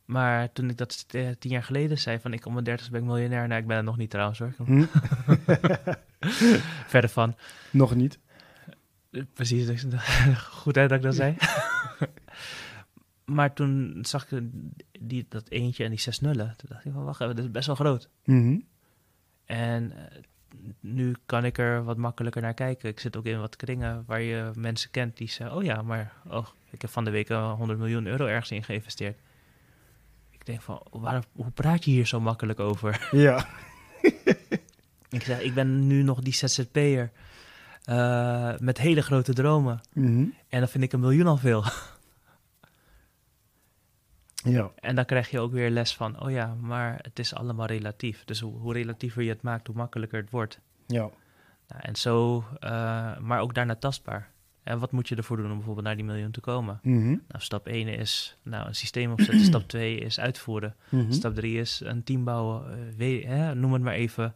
[0.04, 3.00] Maar toen ik dat eh, tien jaar geleden zei, van ik om mijn dertigste ben
[3.02, 3.48] ik miljonair.
[3.48, 4.54] Nou, ik ben het nog niet trouwens hoor.
[6.86, 7.36] Verder van.
[7.70, 8.18] Nog niet.
[9.10, 9.86] Eh, Precies, dus,
[10.62, 11.36] goed hè dat ik dat zei.
[13.24, 14.42] Maar toen zag ik
[15.00, 16.54] die, dat eentje en die zes nullen.
[16.56, 18.08] Toen dacht ik van, wacht even, dit is best wel groot.
[18.24, 18.58] Mhm.
[19.44, 20.22] En eh,
[20.80, 22.88] nu kan ik er wat makkelijker naar kijken.
[22.88, 25.56] Ik zit ook in wat kringen waar je mensen kent die zeggen...
[25.56, 28.64] oh ja, maar oh, ik heb van de week eh, 100 miljoen euro ergens in
[28.64, 29.18] geïnvesteerd.
[30.30, 33.08] Ik denk van, waar, hoe praat je hier zo makkelijk over?
[33.26, 33.46] Ja.
[35.10, 37.10] ik zeg, ik ben nu nog die ZZP'er
[37.84, 39.80] eh met hele grote dromen.
[39.92, 40.24] Mhm.
[40.48, 41.64] En dan vind ik een miljoen al veel.
[44.44, 44.70] Ja.
[44.74, 48.24] En dan krijg je ook weer les van, oh ja, maar het is allemaal relatief.
[48.24, 50.60] Dus hoe, hoe relatiever je het maakt, hoe makkelijker het wordt.
[50.86, 51.10] Ja.
[51.68, 54.32] Nou, en zo, eh, maar ook daarna tastbaar.
[54.62, 56.78] En wat moet je ervoor doen om bijvoorbeeld naar die miljoen te komen?
[56.82, 57.06] Mhm.
[57.08, 59.44] Nou, stap 1 is nou, een systeem opzetten.
[59.52, 60.74] stap 2 is uitvoeren.
[60.88, 61.12] Mhm.
[61.12, 62.94] Stap 3 is een team bouwen.
[62.98, 64.34] eh, hè, noem het maar even.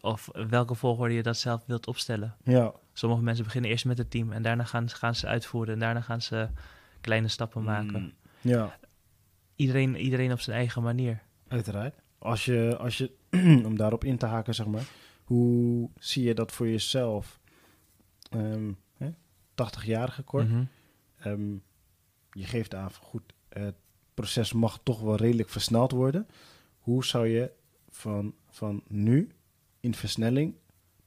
[0.00, 2.34] Of welke volgorde je dat zelf wilt opstellen.
[2.42, 2.72] Ja.
[2.92, 5.74] Sommige mensen beginnen eerst met het team en daarna gaan, gaan ze uitvoeren.
[5.74, 6.48] En daarna gaan ze
[7.00, 8.00] kleine stappen maken.
[8.00, 8.12] Mm.
[8.40, 8.76] Ja.
[9.56, 11.22] Iedereen, iedereen op zijn eigen manier.
[11.48, 12.02] Uiteraard.
[12.18, 13.10] Als je, als je
[13.68, 14.86] om daarop in te haken, zeg maar,
[15.24, 17.40] hoe zie je dat voor jezelf?
[18.30, 19.10] Ehm, hè?
[19.50, 20.48] 80-jarige kort.
[20.48, 20.64] Mhm.
[21.16, 21.52] Ehm,
[22.30, 23.76] je geeft aan, goed, het
[24.14, 26.26] proces mag toch wel redelijk versneld worden.
[26.78, 27.52] Hoe zou je
[27.88, 29.30] van, van nu
[29.80, 30.54] in versnelling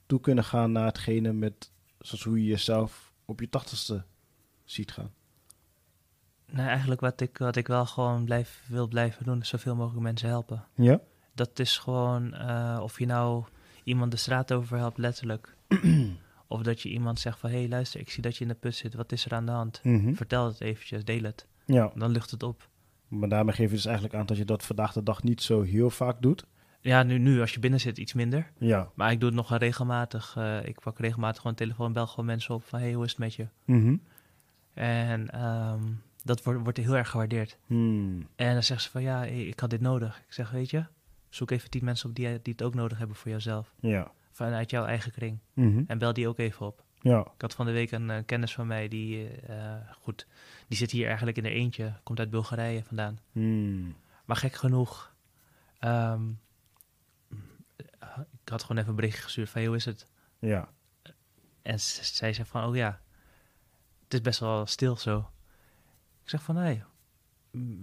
[0.06, 4.06] toe kunnen gaan naar hetgene met, zoals hoe je jezelf op je tachtigste
[4.64, 5.14] ziet gaan?
[6.58, 10.02] Nou, eigenlijk wat ik, wat ik wel gewoon blijf, wil blijven doen, is zoveel mogelijk
[10.04, 10.66] mensen helpen.
[10.76, 11.00] Ja?
[11.34, 13.44] Dat is gewoon, eh, of je nou
[13.84, 15.56] iemand de straat over helpt, letterlijk.
[16.48, 18.56] of dat je iemand zegt van, hé hey, luister, ik zie dat je in de
[18.56, 19.80] put zit, wat is er aan de hand?
[19.84, 20.14] Mhm.
[20.14, 21.48] Vertel het eventjes, deel het.
[21.66, 22.70] Ja, Dan lucht het op.
[23.08, 25.62] maar daarmee geef je dus eigenlijk aan dat je dat vandaag de dag niet zo
[25.62, 26.46] heel vaak doet.
[26.82, 28.52] Ja, nu, nu als je binnen zit, iets minder.
[28.58, 28.90] Ja.
[28.96, 30.34] Maar ik doe het nog wel regelmatig.
[30.38, 32.94] eh, ik pak regelmatig gewoon een telefoon en bel gewoon mensen op van, hé, hey,
[32.94, 33.48] hoe is het met je?
[33.66, 33.96] Mhm.
[34.74, 35.84] En ehm,
[36.28, 37.58] dat wordt, wordt heel erg gewaardeerd.
[37.66, 38.28] Hmm.
[38.36, 40.18] En dan zeggen ze van, ja, ik had dit nodig.
[40.18, 40.86] Ik zeg, weet je,
[41.30, 43.74] zoek even tien mensen op die, die het ook nodig hebben voor jouzelf.
[43.80, 44.12] Ja.
[44.32, 45.40] Vanuit jouw eigen kring.
[45.54, 45.84] Mhm.
[45.88, 46.84] En bel die ook even op.
[47.02, 47.20] Ja.
[47.20, 50.28] Ik had van de week een eh, kennis van mij, die, eh, goed,
[50.68, 51.94] die zit hier eigenlijk in er eentje.
[52.04, 53.20] Komt uit Bulgarije vandaan.
[53.32, 53.96] Hmm.
[54.26, 55.14] Maar gek genoeg,
[55.80, 56.30] ehm,
[58.44, 60.08] ik had gewoon even een berichtje gestuurd van, hoe is het?
[60.40, 60.70] Ja.
[61.62, 63.02] En zij zei van, oh ja,
[64.04, 65.30] het is best wel stil zo.
[66.28, 66.84] Ik zeg van, hé, hey,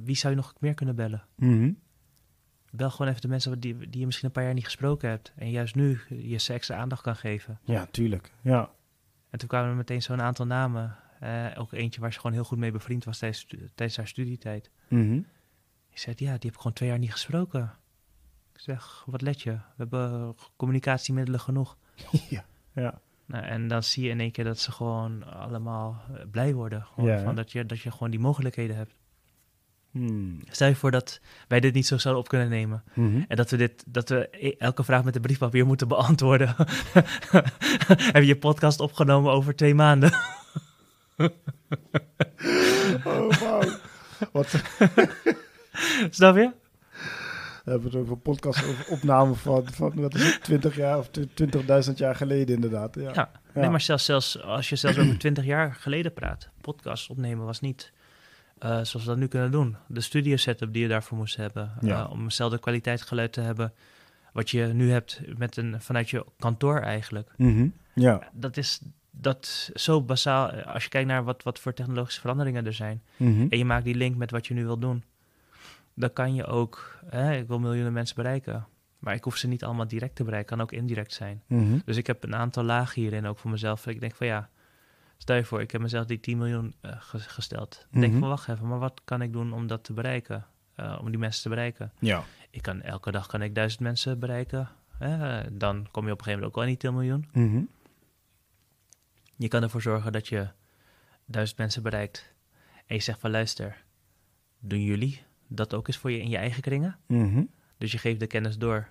[0.05, 1.27] wie zou je nog meer kunnen bellen?
[1.37, 1.73] Mhm.
[2.71, 5.33] Bel gewoon even de mensen die, die je misschien een paar jaar niet gesproken hebt.
[5.37, 7.59] En juist nu je ze extra aandacht kan geven.
[7.63, 8.33] Ja, tuurlijk.
[8.41, 8.71] Ja.
[9.31, 10.97] En toen kwamen er meteen zo'n aantal namen.
[11.21, 14.71] Eh, ook eentje waar ze gewoon heel goed mee bevriend was tijdens, tijdens haar studietijd.
[14.89, 15.21] Mhm.
[15.91, 17.73] Ik zei, ja, die heb ik gewoon twee jaar niet gesproken.
[18.53, 19.51] Ik zeg, wat let je?
[19.51, 21.77] We hebben communicatiemiddelen genoeg.
[22.31, 22.45] ja.
[22.73, 23.01] Ja.
[23.27, 26.87] Nou, en dan zie je in één keer dat ze gewoon allemaal eh, blij worden.
[26.97, 28.95] Ja, van dat, je, dat je gewoon die mogelijkheden hebt.
[29.91, 30.41] Hmm.
[30.51, 32.85] Stel je voor dat wij dit niet zo zouden op kunnen nemen.
[32.95, 33.23] Mhm.
[33.29, 36.55] En dat we, dit, dat we e- elke vraag met een briefpapier moeten beantwoorden.
[38.13, 40.13] Heb je je podcast opgenomen over twee maanden?
[43.05, 43.79] Oh, wauw.
[44.33, 44.63] Wat
[46.11, 46.51] Snap je?
[47.65, 51.11] We hebben het over podcast over opname van, van wat is het, 20 jaar of
[51.89, 52.95] 20.000 jaar geleden inderdaad.
[52.95, 53.11] Ja.
[53.13, 53.31] Ja.
[53.55, 56.49] Nee, maar zelfs, zelfs als je zelfs over twintig jaar geleden praat.
[56.61, 57.93] Podcast opnemen was niet
[58.59, 59.77] eh, zoals we dat nu kunnen doen.
[59.89, 61.73] De studio setup die je daarvoor moest hebben.
[61.83, 63.73] eh, om eenzelfde kwaliteit geluid te hebben.
[64.33, 67.33] Wat je nu hebt met een, vanuit je kantoor eigenlijk.
[67.37, 67.69] Mhm.
[67.95, 68.29] Ja.
[68.33, 70.51] Dat is dat zo basaal.
[70.51, 73.03] Als je kijkt naar wat, wat voor technologische veranderingen er zijn.
[73.17, 73.47] Mhm.
[73.49, 75.05] en je maakt die link met wat je nu wil doen,
[75.95, 78.67] dan kan je ook, hè, ik wil miljoenen mensen bereiken,
[78.99, 81.43] maar ik hoef ze niet allemaal direct te bereiken, kan ook indirect zijn.
[81.47, 81.79] Mhm.
[81.85, 83.87] Dus ik heb een aantal lagen hierin ook voor mezelf.
[83.87, 84.51] Ik denk van ja,
[85.19, 87.87] stel je voor, ik heb mezelf die 10 miljoen eh, ge- gesteld.
[87.91, 88.21] Ik denk Mhm.
[88.21, 90.47] van wacht even, maar wat kan ik doen om dat te bereiken?
[90.75, 91.93] Eh, om die mensen te bereiken.
[91.99, 92.25] Ja.
[92.51, 94.69] Ik kan elke dag kan ik duizend mensen bereiken.
[95.53, 97.29] dan kom je op een gegeven moment ook wel niet 10 miljoen.
[97.33, 97.63] Mhm.
[99.37, 100.49] Je kan ervoor zorgen dat je
[101.27, 102.33] duizend mensen bereikt.
[102.87, 103.85] En je zegt van luister,
[104.59, 106.99] doen jullie dat ook eens voor je in je eigen kringen?
[107.07, 107.43] Mhm.
[107.79, 108.89] Dus je geeft de kennis door.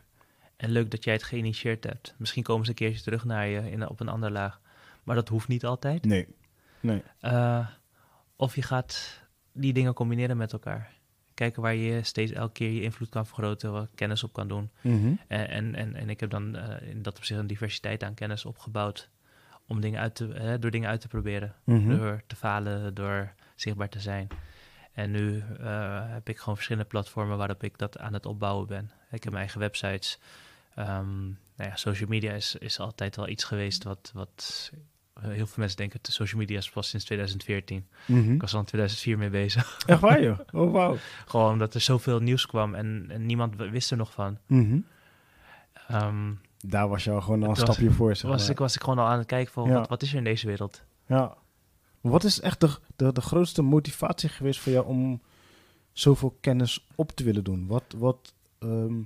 [0.55, 2.15] En leuk dat jij het geïnitieerd hebt.
[2.17, 4.61] Misschien komen ze een keertje terug naar je in, op een ander laag.
[5.03, 6.05] Maar dat hoeft niet altijd.
[6.05, 6.27] Nee.
[6.79, 7.03] Nee.
[7.19, 7.67] Eh,
[8.35, 10.91] of je gaat die dingen combineren met elkaar.
[11.33, 14.69] Kijken waar je steeds elke keer je invloed kan vergroten, wat kennis op kan doen.
[14.81, 15.13] Mhm.
[15.27, 18.45] En, en, en, en ik heb dan eh, in dat opzicht een diversiteit aan kennis
[18.45, 19.09] opgebouwd
[19.67, 21.55] om dingen uit te, hè, door dingen uit te proberen.
[21.63, 21.97] Mhm.
[21.97, 24.27] Door te falen, door zichtbaar te zijn.
[24.93, 28.91] En nu eh, heb ik gewoon verschillende platformen waarop ik dat aan het opbouwen ben.
[29.11, 30.19] Ik heb mijn eigen websites.
[30.75, 31.21] Ehm,
[31.55, 34.71] nou ja, social media is, is altijd wel iets geweest wat, wat
[35.19, 37.87] heel veel mensen denken, social media is pas sinds 2014.
[38.05, 38.33] Mhm.
[38.33, 39.77] Ik was al in 2004 mee bezig.
[39.85, 40.39] Echt waar, joh?
[40.51, 40.97] Oh, wauw.
[41.27, 44.37] Gewoon omdat er zoveel nieuws kwam en, en niemand wist er nog van.
[44.47, 44.77] Mhm.
[45.87, 48.15] Ehm, Daar was je al gewoon al een was- stapje voor.
[48.15, 48.51] Zeg was, maar.
[48.51, 49.73] ik, was ik gewoon al aan het kijken van Ja.
[49.73, 50.83] wat, wat is er in deze wereld?
[51.07, 51.33] Ja.
[52.03, 55.21] Wat is echt de, de, de grootste motivatie geweest voor jou om
[55.91, 57.67] zoveel kennis op te willen doen?
[57.67, 59.01] Wat, wat, ehm,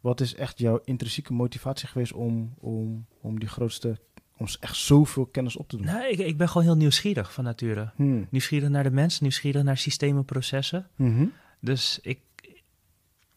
[0.00, 3.98] wat is echt jouw intrinsieke motivatie geweest om, om, om die grootste,
[4.36, 5.86] om echt zoveel kennis op te doen?
[5.86, 7.90] Nou, ik, ik ben gewoon heel nieuwsgierig van nature.
[7.96, 8.26] Hmm.
[8.30, 10.88] Nieuwsgierig naar de mens, nieuwsgierig naar systemen, processen.
[10.96, 11.26] Mhm.
[11.60, 12.20] Dus ik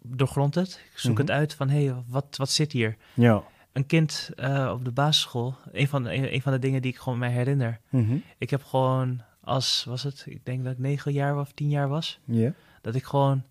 [0.02, 0.82] doorgrond het.
[0.92, 1.22] Ik zoek Mhm.
[1.22, 2.98] het uit van, hé, hey, wat, wat zit hier?
[3.14, 3.44] Ja.
[3.78, 6.98] Een kind eh, op de basisschool, een van, de, een, van de dingen die ik
[6.98, 7.80] gewoon mij herinner.
[7.90, 8.18] Mhm.
[8.38, 11.88] Ik heb gewoon als, was het, ik denk dat ik negen jaar of tien jaar
[11.88, 12.54] was, Ja.
[12.82, 13.44] dat ik gewoon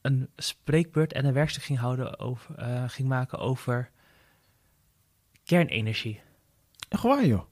[0.00, 3.90] een spreekbeurt en een werkstuk ging houden over, eh, ging maken over
[5.44, 6.20] kernenergie.
[6.88, 7.42] Echt waar, joh.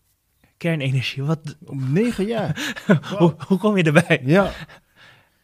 [0.56, 2.74] Kernenergie, wat, Om negen jaar.
[3.18, 4.22] hoe, hoe kom je erbij?
[4.24, 4.52] Ja.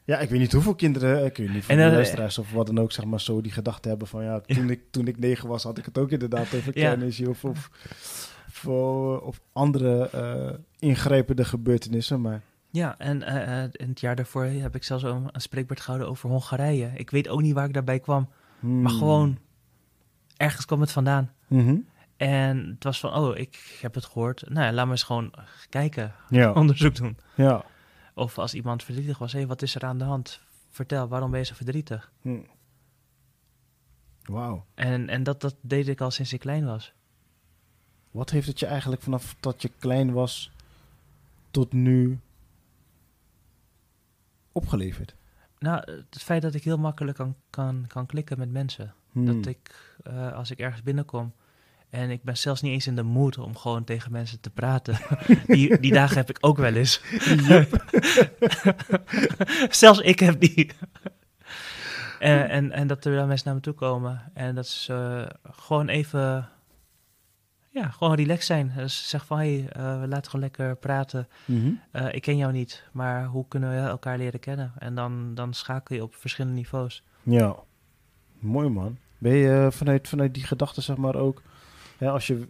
[0.04, 2.92] Ja, ik weet niet hoeveel kinderen, ik weet niet dan- luisteraars of wat dan ook,
[2.92, 5.78] zeg maar, zo die gedachte hebben van, ja, toen, Ik, toen ik negen was, had
[5.78, 7.70] ik het ook inderdaad over kernenergie of, of,
[8.48, 12.40] of, eh, of andere eh, ingrijpende gebeurtenissen, maar...
[12.70, 16.08] Ja, en eh, eh, in het jaar daarvoor heb ik zelfs een, een spreekbeurt gehouden
[16.08, 16.90] over Hongarije.
[16.94, 18.28] Ik weet ook niet waar ik daarbij kwam,
[18.60, 18.82] hmm.
[18.82, 19.38] maar gewoon
[20.36, 21.32] ergens kwam het vandaan.
[21.46, 21.76] Mhm.
[22.16, 24.44] En het was van, oh, ik heb het gehoord.
[24.48, 25.32] Nou, ja, laat me eens gewoon
[25.68, 27.16] kijken, Ja, onderzoek doen.
[27.34, 27.64] ja.
[28.14, 30.40] Of als iemand verdrietig was, hé, hey, wat is er aan de hand?
[30.70, 32.12] Vertel, waarom ben je zo verdrietig?
[32.20, 32.40] Hm.
[34.22, 34.64] Wauw.
[34.74, 36.92] En, en dat, dat deed ik al sinds ik klein was.
[38.10, 40.50] Wat heeft het je eigenlijk vanaf dat je klein was
[41.50, 42.20] tot nu
[44.52, 45.14] opgeleverd?
[45.58, 48.94] Nou, het feit dat ik heel makkelijk kan, kan, kan klikken met mensen.
[49.12, 49.26] Hmm.
[49.26, 51.32] Dat ik, eh, als ik ergens binnenkom
[51.92, 54.98] en ik ben zelfs niet eens in de mood om gewoon tegen mensen te praten.
[55.46, 57.00] die, die dagen heb ik ook wel eens.
[59.82, 60.70] zelfs ik heb die.
[62.18, 65.52] en, en, en dat er dan mensen naar me toe komen en dat ze eh,
[65.54, 66.48] gewoon even,
[67.68, 68.72] ja, gewoon relaxed zijn.
[68.76, 71.28] Dus ze zeggen van, hé, hey, eh, we laten gewoon lekker praten.
[71.44, 71.72] Mhm.
[71.90, 74.72] Eh, ik ken jou niet, maar hoe kunnen we elkaar leren kennen?
[74.78, 77.02] En dan, dan schakel je op verschillende niveaus.
[77.22, 77.56] Ja,
[78.38, 78.98] mooi man.
[79.18, 81.42] Ben je vanuit, vanuit die gedachte zeg maar ook,
[82.02, 82.46] hè, als je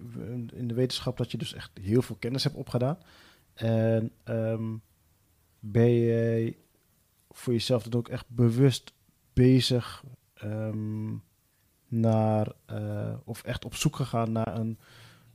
[0.52, 2.98] in de wetenschap dat je dus echt heel veel kennis hebt opgedaan.
[3.54, 4.64] En ehm,
[5.60, 6.56] ben je
[7.30, 8.92] voor jezelf dan ook echt bewust
[9.32, 11.14] bezig ehm,
[11.88, 14.78] naar, eh, of echt op zoek gegaan naar een,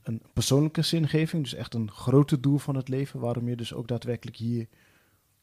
[0.03, 1.43] een persoonlijke zingeving.
[1.43, 4.67] Dus echt een grote doel van het leven, waarom je dus ook daadwerkelijk hier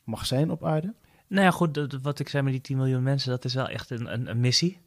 [0.05, 0.95] mag zijn op aarde.
[1.27, 3.69] Nou ja, goed, dat- wat ik zei met die 10 miljoen mensen, dat is wel
[3.69, 4.79] echt een, een, een missie.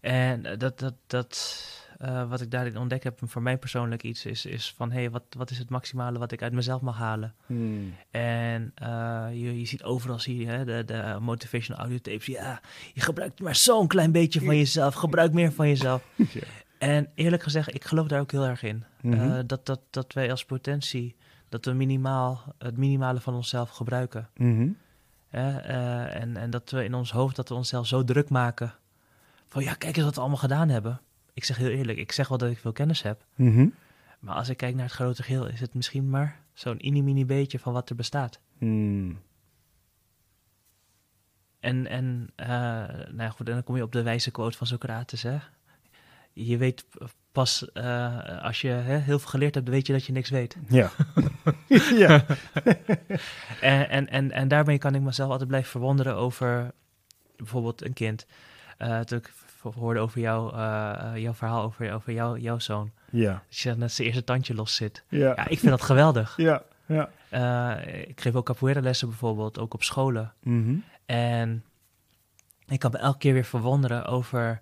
[0.00, 4.26] En eh, dat, dat, dat, eh, wat ik daarin ontdekt heb, voor mij persoonlijk iets,
[4.26, 6.96] is, is van, hé, hey, wat, wat is het maximale wat ik uit mezelf mag
[6.96, 7.34] halen?
[7.46, 7.94] Hmm.
[8.10, 12.60] En eh, je, je ziet overal, zie je, hè, de, de motivational audio tapes, ja,
[12.94, 16.02] je gebruikt maar zo'n klein beetje van jezelf, gebruik meer van jezelf.
[16.32, 16.40] Ja.
[16.78, 18.84] En eerlijk gezegd, ik geloof daar ook heel erg in.
[19.00, 19.14] Mhm.
[19.14, 21.16] Eh, dat, dat, dat wij als potentie,
[21.48, 24.28] dat we minimaal, het minimale van onszelf gebruiken.
[24.36, 24.68] Mhm.
[25.30, 28.74] En, en dat we in ons hoofd dat we onszelf zo druk maken.
[29.46, 31.00] Van ja, kijk eens wat we allemaal gedaan hebben.
[31.38, 33.24] Ik zeg heel eerlijk, ik zeg wel dat ik veel kennis heb.
[33.34, 33.66] Mhm.
[34.20, 37.58] Maar als ik kijk naar het grote geheel, is het misschien maar zo'n mini-mini beetje
[37.58, 38.40] van wat er bestaat.
[38.58, 39.18] Hmm.
[41.60, 44.66] En, en eh, nou ja, goed, en dan kom je op de wijze quote van
[44.66, 45.22] Socrates.
[45.22, 45.38] Hè?
[46.32, 46.84] Je weet
[47.32, 50.56] pas eh, als je hè, heel veel geleerd hebt, weet je dat je niks weet.
[50.68, 50.90] Ja.
[52.04, 52.24] ja.
[53.60, 56.72] En, en, en, en daarmee kan ik mezelf altijd blijven verwonderen over
[57.36, 58.26] bijvoorbeeld een kind.
[58.78, 62.90] Eh toen ik v- hoorde over jou, eh, jouw verhaal over, over jou, jouw zoon.
[63.10, 63.42] Ja.
[63.48, 65.02] Dat je net zijn eerste tandje los zit.
[65.08, 65.18] Ja.
[65.36, 66.36] Ja, ik vind dat geweldig.
[66.36, 66.62] Ja.
[66.86, 67.08] Ja.
[67.28, 70.32] Eh, ik geef ook capoeira lessen bijvoorbeeld, ook op scholen.
[70.42, 70.74] Mhm.
[71.06, 71.64] En
[72.66, 74.60] ik kan me elke keer weer verwonderen over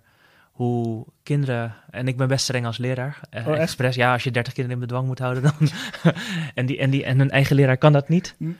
[0.51, 1.75] hoe kinderen...
[1.89, 3.19] En ik ben best streng als leraar.
[3.29, 3.61] eh Oh, echt?
[3.61, 5.53] expres, ja, als je 30 kinderen in bedwang moet houden, dan...
[6.53, 8.35] en, die, en, die, en hun eigen leraar kan dat niet.
[8.37, 8.51] Hm.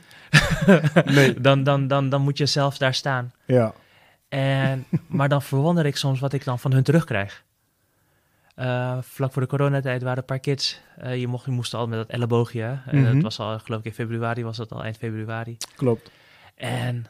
[1.04, 1.40] Nee.
[1.40, 3.32] dan, dan, dan, dan moet je zelf daar staan.
[3.44, 3.74] Ja.
[4.28, 7.44] En, maar dan verwonder ik soms wat ik dan van hun terugkrijg.
[8.54, 10.80] Eh, vlak voor de coronatijd waren een paar kids.
[10.96, 12.80] eh, je, mocht, je moest al met dat elleboogje.
[12.86, 13.12] En Mhm.
[13.14, 15.56] dat was al, geloof ik, in februari was dat al, eind februari.
[15.76, 16.10] Klopt.
[16.54, 17.06] En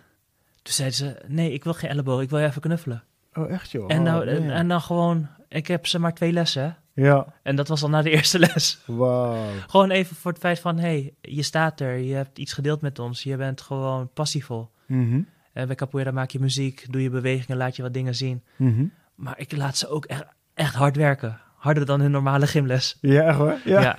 [0.63, 3.03] Toen zeiden ze, nee, ik wil geen elleboog, ik wil je even knuffelen.
[3.35, 3.91] Oh, echt joh?
[3.93, 4.51] en, Oh, nou, en, man.
[4.51, 6.77] en dan gewoon, ik heb ze maar twee lessen.
[6.95, 8.79] Ja, En dat was al na de eerste les.
[8.87, 9.47] wauw.
[9.69, 12.99] Gewoon even voor het feit van, hey, je staat er, je hebt iets gedeeld met
[12.99, 14.71] ons, je bent gewoon passievol.
[14.87, 15.27] Mhm, En
[15.66, 18.42] bij capoeira maak je muziek, doe je bewegingen, laat je wat dingen zien.
[18.57, 18.87] mhm.
[19.14, 21.40] Maar ik laat ze ook echt, echt hard werken.
[21.57, 22.99] Harder dan hun normale gymles.
[23.01, 23.59] Ja, echt hoor?
[23.64, 23.81] Ja.
[23.81, 23.97] Ja.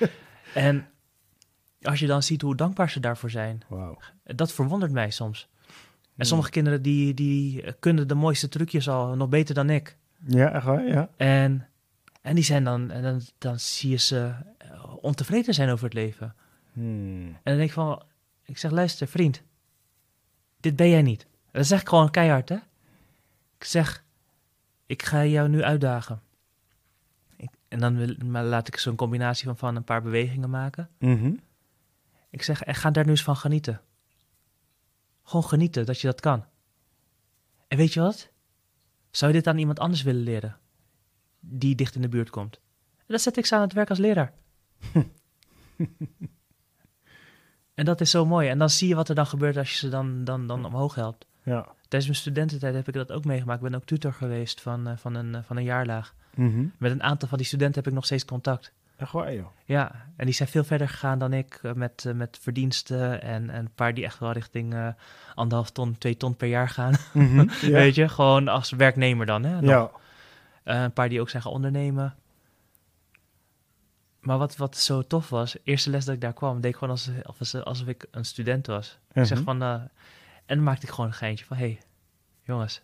[0.54, 0.86] en
[1.82, 3.62] als je dan ziet hoe dankbaar ze daarvoor zijn,
[4.24, 5.48] dat verwondert mij soms.
[5.66, 5.68] En
[6.14, 6.24] Hmm.
[6.24, 9.96] sommige kinderen die, die kunnen de mooiste trucjes al nog beter dan ik.
[10.26, 10.86] Ja, echt waar?
[10.86, 11.08] Ja.
[11.16, 11.68] En,
[12.22, 14.68] en die zijn dan, en dan, dan zie je ze eh,
[15.00, 16.34] ontevreden zijn over het leven.
[16.72, 17.24] Hmm.
[17.26, 18.02] En dan denk ik van,
[18.44, 19.42] ik zeg, luister vriend,
[20.62, 21.26] dit ben jij niet.
[21.50, 22.56] Dat zeg ik gewoon keihard, hè.
[23.58, 24.04] Ik zeg,
[24.86, 26.22] ik ga jou nu uitdagen.
[27.36, 30.90] Ik, en dan wil, maar laat ik zo'n combinatie van, van een paar bewegingen maken.
[30.98, 31.34] Mhm.
[32.30, 33.80] Ik zeg, en ga daar nu eens van genieten.
[35.22, 36.44] Gewoon genieten dat je dat kan.
[37.68, 38.30] En weet je wat?
[39.10, 40.58] Zou je dit aan iemand anders willen leren?
[41.40, 42.60] Die dicht in de buurt komt.
[42.96, 44.32] En dan zet ik ze aan het werk als leraar.
[47.74, 48.48] en dat is zo mooi.
[48.48, 50.94] En dan zie je wat er dan gebeurt als je ze dan, dan, dan omhoog
[50.94, 51.26] helpt.
[51.42, 51.66] Ja.
[51.88, 53.62] Tijdens mijn studententijd heb ik dat ook meegemaakt.
[53.62, 56.14] Ik ben ook tutor geweest van, eh, van, een, eh, van een jaarlaag.
[56.34, 56.64] Mhm.
[56.78, 58.72] Met een aantal van die studenten heb ik nog steeds contact.
[58.96, 59.46] Echt waar, joh?
[59.64, 63.22] Ja, en die zijn veel verder gegaan dan ik eh, met, met verdiensten.
[63.22, 64.94] En, en een paar die echt wel richting
[65.34, 66.94] anderhalf ton, twee ton per jaar gaan.
[67.12, 67.48] Mhm.
[67.60, 69.44] Weet je, gewoon als werknemer dan.
[69.44, 69.70] Hè, nog.
[69.70, 69.90] Ja.
[70.82, 72.14] Een paar die ook zijn gaan ondernemen.
[74.22, 76.94] Maar wat, wat zo tof was, eerste les dat ik daar kwam, deed ik gewoon
[76.94, 78.98] alsof, alsof, alsof ik een student was.
[79.12, 79.46] Ik zeg Mhm.
[79.46, 79.72] van, eh,
[80.46, 81.80] en dan maakte ik gewoon een geintje van, hey,
[82.42, 82.82] jongens,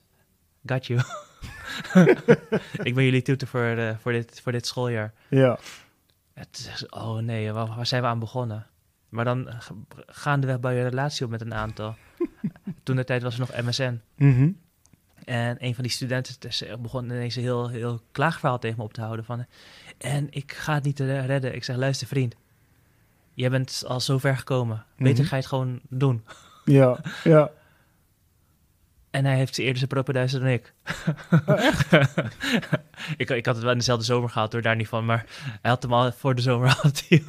[0.66, 1.00] got you.
[2.88, 5.12] ik ben jullie tutor voor, eh, voor, dit, voor dit schooljaar.
[5.28, 5.58] Ja.
[6.34, 8.66] Het is, oh nee, waar, waar zijn we aan begonnen?
[9.08, 9.48] Maar dan
[10.06, 11.96] gaandeweg bouw je relatie op met een aantal.
[12.82, 14.00] Toen de tijd was er nog MSN.
[14.16, 14.50] Mhm.
[15.28, 18.82] En een van die studenten dus, eh, begon ineens een heel, heel klaagverhaal tegen me
[18.84, 19.24] op te houden.
[19.24, 19.46] Van,
[19.98, 21.54] en ik ga het niet redden.
[21.54, 22.34] Ik zeg, luister vriend.
[23.34, 24.84] Jij bent al zo ver gekomen.
[24.96, 25.22] Beter Mhm.
[25.28, 26.24] ga je het gewoon doen.
[26.64, 27.00] Ja.
[27.24, 27.50] Ja.
[29.10, 30.72] En hij heeft eerder zijn propenduizen dan ik.
[31.46, 31.70] Oh,
[33.16, 33.30] ik.
[33.30, 35.04] Ik had het wel in dezelfde zomer gehad, door daar niet van.
[35.04, 35.24] Maar
[35.62, 37.24] hij had hem al voor de zomer had hij.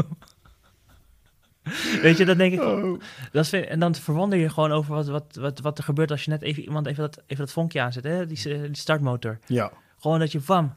[2.01, 2.61] Weet je, dan denk ik...
[2.61, 3.01] Oh.
[3.31, 6.23] Dat vind, en dan verwonder je gewoon over wat, wat, wat, wat er gebeurt als
[6.23, 8.03] je net even iemand even dat, even dat vonkje aanzet.
[8.03, 8.25] Hè?
[8.25, 9.39] Die, die startmotor.
[9.45, 9.71] Ja.
[9.97, 10.73] Gewoon dat je vam.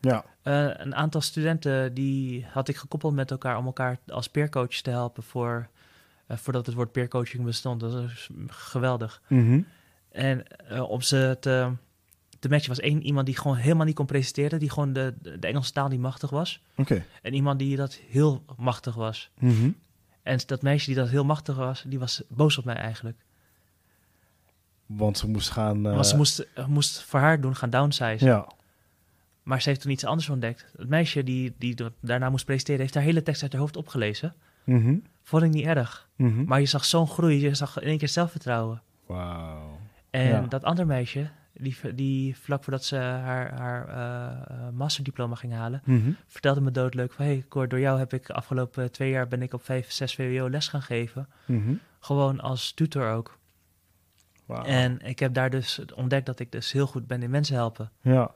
[0.00, 0.24] Ja.
[0.42, 4.90] Eh, een aantal studenten die had ik gekoppeld met elkaar om elkaar als peercoach te
[4.90, 5.68] helpen voor,
[6.26, 7.80] eh, voordat het woord peercoaching bestond.
[7.80, 9.22] Dat is geweldig.
[9.28, 9.60] Mhm.
[10.10, 11.70] En eh, om ze te,
[12.38, 15.46] te matchen was één iemand die gewoon helemaal niet kon presenteren, die gewoon de, de,
[15.46, 16.62] Engelse taal niet machtig was.
[16.76, 17.04] Oké.
[17.22, 19.30] En iemand die dat heel machtig was.
[19.38, 19.70] Mhm.
[20.24, 23.16] En dat meisje die dat heel machtig was, die was boos op mij eigenlijk.
[24.86, 25.86] Want ze moest gaan...
[25.86, 28.24] eh, Want ze moest, eh, moest voor haar doen gaan downsize.
[28.24, 28.46] Ja.
[29.42, 30.66] Maar ze heeft toen iets anders ontdekt.
[30.76, 34.34] Het meisje die, die daarna moest presenteren, heeft haar hele tekst uit haar hoofd opgelezen.
[34.64, 34.96] Mhm.
[35.22, 36.08] Vond ik niet erg.
[36.16, 36.44] Mhm.
[36.44, 38.82] Maar je zag zo'n groei, je zag in één keer zelfvertrouwen.
[39.06, 39.78] Wauw.
[40.10, 40.40] En Ja.
[40.40, 45.82] dat andere meisje, die, die vlak voordat ze haar, haar eh, eh, masterdiploma ging halen,
[45.84, 46.10] Mhm.
[46.26, 47.24] vertelde me doodleuk van...
[47.24, 50.50] hey, Cor, door jou heb ik afgelopen twee jaar ben ik op 5, 6 VWO
[50.50, 51.28] les gaan geven.
[51.46, 51.74] Mhm.
[52.00, 53.38] Gewoon als tutor ook.
[54.64, 57.90] En ik heb daar dus ontdekt dat ik dus heel goed ben in mensen helpen.
[58.00, 58.30] Ja.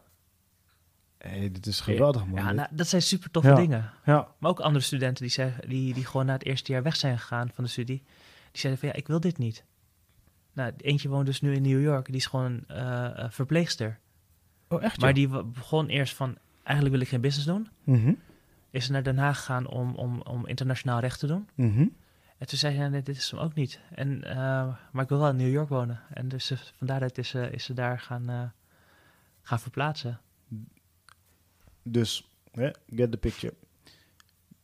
[1.18, 2.34] hey, dit is geweldig, man.
[2.44, 3.54] Ja, nou, dat zijn super toffe Ja.
[3.56, 3.90] dingen.
[4.04, 4.28] ja.
[4.38, 7.18] Maar ook andere studenten die, zeggen, die, die gewoon na het eerste jaar weg zijn
[7.18, 8.02] gegaan van de studie.
[8.50, 9.64] Die zeiden van ja, ik wil dit niet.
[10.58, 12.06] Nou, eentje woont dus nu in New York.
[12.06, 13.98] Die is gewoon eh, verpleegster.
[14.68, 17.68] Oh, echt, Maar die begon eerst van, eigenlijk wil ik geen business doen.
[17.84, 18.12] Mhm.
[18.70, 21.48] Is ze naar Den Haag gegaan om, om, om internationaal recht te doen.
[21.54, 21.86] Mhm.
[22.38, 23.80] En toen zei ze, nee, dit is hem ook niet.
[23.94, 24.36] En, eh,
[24.92, 26.00] maar ik wil wel in New York wonen.
[26.14, 28.54] En dus eh, van daaruit is, ze is ze daar gaan,
[29.42, 30.20] gaan verplaatsen.
[31.82, 32.30] Dus,
[32.86, 33.54] get the picture.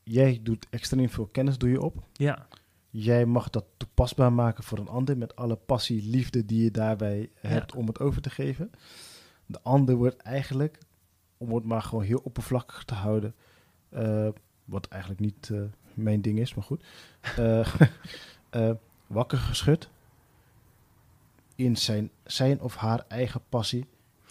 [0.03, 2.05] Jij doet extreem veel kennis, doe je op.
[2.13, 2.47] Ja,
[2.97, 7.31] Jij mag dat toepasbaar maken voor een ander met alle passie, liefde die je daarbij
[7.35, 8.71] hebt om het over te geven.
[9.47, 10.79] De ander wordt eigenlijk,
[11.37, 13.35] om het maar gewoon heel oppervlakkig te houden,
[13.89, 14.29] eh,
[14.65, 15.61] wat eigenlijk niet eh,
[15.95, 16.85] mijn ding is, maar goed,
[18.51, 18.71] eh,
[19.07, 19.89] wakker geschud
[21.55, 23.87] in zijn, zijn of haar eigen passie.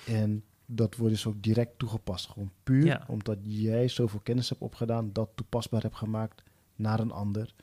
[0.07, 2.27] En dat wordt dus ook direct toegepast.
[2.27, 3.03] Gewoon puur Ja.
[3.07, 6.43] omdat jij zoveel kennis hebt opgedaan, dat toepasbaar hebt gemaakt
[6.75, 7.53] naar een ander.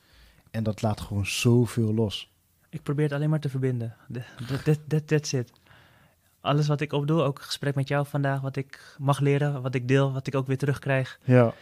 [0.51, 2.33] En dat laat gewoon zoveel los.
[2.69, 3.97] ik probeer het alleen maar te verbinden.
[4.09, 5.53] Dat- dat- That's it.
[6.41, 9.89] Alles wat ik opdoe, ook gesprek met jou vandaag, wat ik mag leren, wat ik
[9.89, 11.53] deel, wat ik ook weer terugkrijg, Ja,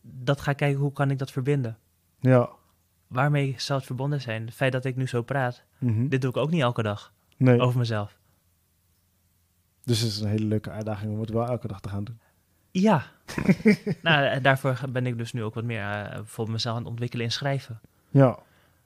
[0.00, 1.78] dat ga ik kijken hoe kan ik dat verbinden.
[2.20, 2.48] ja.
[3.06, 4.44] Waarmee zou het verbonden zijn?
[4.46, 6.08] Het feit dat ik nu zo praat, Mhm.
[6.08, 7.12] dit doe ik ook niet elke dag.
[7.36, 7.60] Nee.
[7.60, 8.18] over mezelf.
[9.84, 12.18] Dus het is een hele leuke uitdaging om het wel elke dag te gaan doen.
[12.70, 13.04] Ja.
[14.02, 17.24] nou, daarvoor ben ik dus nu ook wat meer eh, bijvoorbeeld mezelf aan het ontwikkelen
[17.24, 17.80] in schrijven.
[18.16, 18.38] Ja.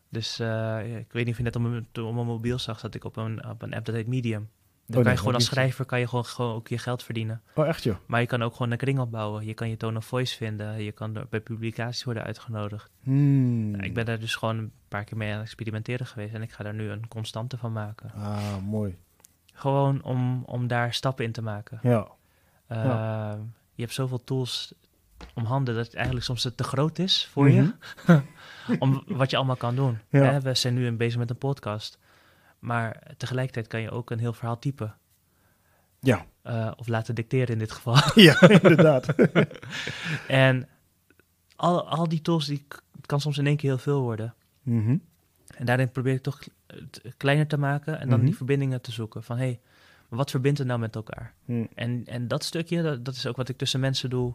[0.09, 2.95] Dus eh, ik weet niet of je net op mijn, op mijn mobiel zag, zat
[2.95, 4.49] ik op een, op een app dat heet Medium.
[4.87, 7.43] Dan Oh, kan je gewoon als schrijver kan je gewoon, gewoon ook je geld verdienen.
[7.55, 7.97] Oh, echt joh?
[8.07, 9.47] Maar je kan ook gewoon een kring opbouwen.
[9.47, 10.83] Je kan je tone of voice vinden.
[10.83, 12.91] Je kan bij publicaties worden uitgenodigd.
[13.03, 13.71] Hmm.
[13.71, 16.35] Nou, ik ben daar dus gewoon een paar keer mee aan het experimenteren geweest.
[16.35, 18.13] En ik ga daar nu een constante van maken.
[18.15, 18.97] Ah, mooi.
[19.53, 21.79] Gewoon om, om daar stappen in te maken.
[21.83, 22.07] Ja.
[22.69, 23.39] Uh, Ja.
[23.75, 24.75] Je hebt zoveel tools
[25.35, 27.69] om handen dat het eigenlijk soms te groot is voor Mhm.
[28.07, 28.23] je.
[28.79, 29.99] om wat je allemaal kan doen.
[30.09, 30.23] Ja.
[30.23, 31.99] Hè, we zijn nu bezig met een podcast.
[32.59, 34.95] Maar tegelijkertijd kan je ook een heel verhaal typen.
[36.01, 36.27] Ja.
[36.47, 37.97] Uh, of laten dicteren in dit geval.
[38.15, 39.07] ja, inderdaad.
[40.29, 40.69] en
[41.57, 42.67] al, al die tools, die
[43.07, 44.35] kan soms in één keer heel veel worden.
[44.63, 44.97] Mhm.
[45.57, 48.27] En daarin probeer ik toch het kleiner te maken en dan Mhm.
[48.27, 49.23] die verbindingen te zoeken.
[49.23, 49.61] Van hé, hey,
[50.09, 51.35] wat verbindt het nou met elkaar?
[51.75, 54.35] En, en dat stukje, dat, dat is ook wat ik tussen mensen doe.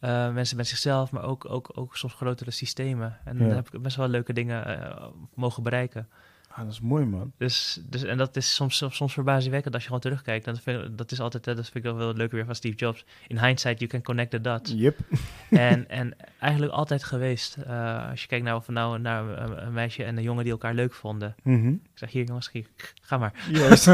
[0.00, 3.18] Uh, mensen met zichzelf, maar ook, ook, ook soms grotere systemen.
[3.24, 3.44] En Ja.
[3.46, 6.08] dan heb ik best wel leuke dingen uh, mogen bereiken.
[6.52, 7.32] Ah, dat is mooi, man.
[7.36, 10.44] Dus, dus, en dat is soms, soms verbazingwekkend als je gewoon terugkijkt.
[10.44, 13.04] Dat, vind, dat is altijd, dat vind ik wel leuk weer van Steve Jobs.
[13.26, 14.72] In hindsight, you can connect the dots.
[14.76, 14.98] Yep.
[15.50, 17.56] en, en eigenlijk altijd geweest.
[17.66, 20.52] Uh, als je kijkt naar, of nou, naar een, een, meisje en een jongen die
[20.52, 21.34] elkaar leuk vonden.
[21.42, 21.68] Mhm.
[21.68, 22.52] Ik zeg, hier jongens,
[23.00, 23.32] ga maar.
[23.50, 23.84] Juist.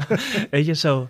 [0.50, 1.08] Weet je, zo.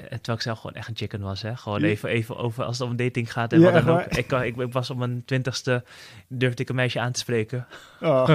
[0.00, 1.56] Eh, Terwijl ik zelf gewoon echt een chicken was, hè.
[1.56, 3.96] Gewoon even, even over als het om dating gaat en Ja, wat dan ook.
[4.04, 4.18] waar?
[4.18, 5.84] Ik, ik, ik was op mijn twintigste,
[6.28, 7.66] durfde ik een meisje aan te spreken.
[8.00, 8.28] Ah,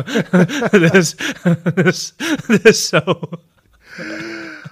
[0.92, 1.16] dus,
[1.76, 2.14] dus,
[2.62, 3.20] dus zo.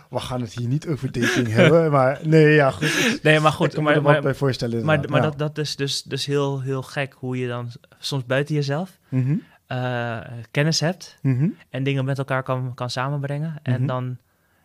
[0.10, 3.20] we gaan het hier niet over dating hebben, maar nee, ja, goed.
[3.24, 4.86] Nee, maar Ik goed, kan me maar, er maar, bij voorstellen.
[4.86, 5.30] maar, maar Ja.
[5.30, 9.36] dat, dat is dus, dus heel, heel gek hoe je dan soms buiten jezelf Mhm.
[9.68, 10.20] eh,
[10.52, 11.48] kennis hebt Mhm.
[11.70, 13.56] en dingen met elkaar kan, kan samenbrengen.
[13.64, 13.86] En Mhm.
[13.88, 14.18] dan,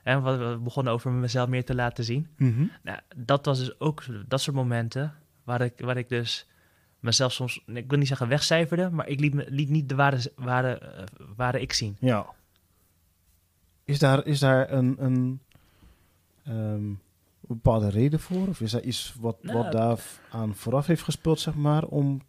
[0.03, 2.28] hè, we begonnen over mezelf meer te laten zien.
[2.36, 2.66] Mhm.
[2.82, 6.46] Nou, dat was dus ook dat soort momenten waar ik, waar ik dus
[7.01, 10.32] mezelf soms, ik wil niet zeggen wegcijferde, maar ik liet, me, liet niet de ware,
[10.36, 11.05] ware, eh,
[11.36, 11.96] ware ik zien.
[12.01, 12.26] Ja.
[13.84, 15.40] Is daar, is daar een, een
[16.44, 16.92] ehm,
[17.40, 18.49] bepaalde reden voor?
[18.49, 21.84] Of is daar iets wat, Nou, wat daar v- aan vooraf heeft gespeeld, zeg maar,
[21.84, 22.20] om...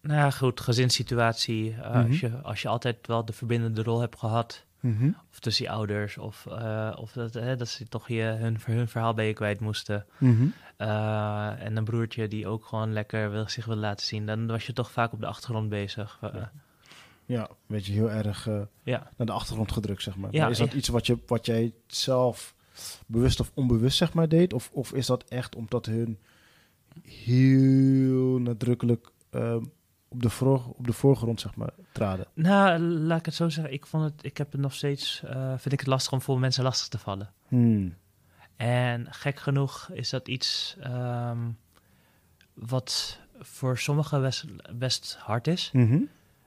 [0.00, 1.74] Nou ja, goed, gezinssituatie.
[1.74, 2.06] eh, Mhm.
[2.08, 5.10] als, je, als je altijd wel de verbindende rol hebt gehad, Mhm.
[5.30, 8.88] of tussen je ouders, of, eh, of dat, hè, dat ze toch je, hun, hun
[8.88, 10.06] verhaal bij je kwijt moesten.
[10.18, 10.46] Mhm.
[10.76, 14.66] Eh, en een broertje die ook gewoon lekker wil, zich wil laten zien, dan was
[14.66, 16.18] je toch vaak op de achtergrond bezig.
[16.20, 16.52] Eh, Ja.
[17.26, 18.44] Ja, weet je, heel erg
[18.82, 19.10] ja.
[19.16, 20.32] naar de achtergrond gedrukt, zeg maar.
[20.32, 20.76] Ja, Maar is dat ja.
[20.76, 22.54] iets wat, je, wat jij zelf
[23.06, 24.52] bewust of onbewust, zeg maar, deed?
[24.52, 26.18] Of, of is dat echt omdat hun
[27.02, 29.64] heel nadrukkelijk ehm,
[30.14, 32.26] op, de voor, op de voorgrond, zeg maar, traden?
[32.34, 33.72] Nou, laat ik het zo zeggen.
[33.74, 36.38] Ik, vond het, ik heb het nog steeds, eh, vind ik het lastig om voor
[36.40, 37.32] mensen lastig te vallen.
[37.48, 37.94] Hmm.
[38.56, 41.38] En gek genoeg is dat iets ehm,
[42.54, 44.44] wat voor sommigen best,
[44.78, 45.70] best hard is.
[45.72, 46.00] Mhm.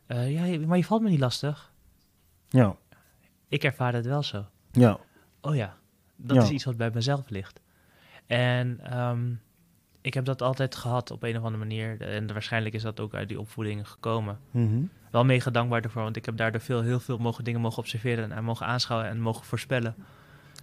[0.06, 1.72] Eh, ja, maar je valt me niet lastig.
[2.50, 2.76] Ja,
[3.48, 4.46] Ik ervaar het wel zo.
[4.72, 5.00] ja.
[5.42, 5.78] Oh ja,
[6.16, 6.42] dat Ja.
[6.44, 7.60] is iets wat bij mezelf ligt.
[8.26, 9.34] En ehm,
[10.08, 12.02] ik heb dat altijd gehad op een of andere manier.
[12.02, 14.40] En waarschijnlijk is dat ook uit die opvoeding gekomen.
[14.52, 14.80] Mhm.
[15.12, 18.32] Wel mega dankbaar ervoor, want ik heb daardoor veel, heel veel mogen, dingen mogen observeren
[18.32, 19.96] en mogen aanschouwen en mogen voorspellen.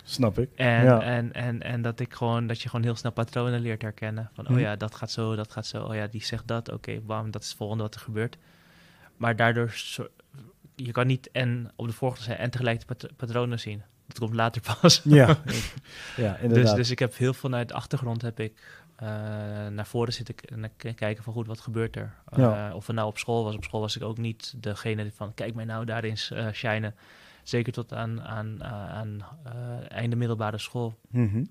[0.04, 0.50] Snap ik.
[0.54, 1.00] En, Ja.
[1.00, 4.30] en, en, en dat ik gewoon, dat je gewoon heel snel patronen leert herkennen.
[4.34, 4.54] Van, Mhm.
[4.54, 5.84] oh ja, dat gaat zo, dat gaat zo.
[5.84, 6.72] Oh ja, die zegt dat.
[6.72, 8.36] Oké, bam, dat is het volgende wat er gebeurt.
[9.16, 9.74] Maar daardoor,
[10.74, 13.82] je kan niet en op de voorgrond zijn en tegelijk de pat- patronen zien.
[14.06, 15.00] Dat komt later pas.
[15.04, 15.26] Ja,
[16.16, 16.76] ja dus, inderdaad.
[16.76, 19.08] dus ik heb heel veel vanuit de achtergrond heb ik eh,
[19.66, 22.14] naar voren zitten en kijken van goed, wat gebeurt er?
[22.36, 22.68] Ja.
[22.68, 23.54] Eh, of het nou op school was.
[23.54, 26.94] Op school was ik ook niet degene van kijk mij nou daarin uh, shinen.
[27.42, 29.52] Zeker tot aan, aan, aan, eh,
[29.96, 31.44] einde middelbare school Mhm.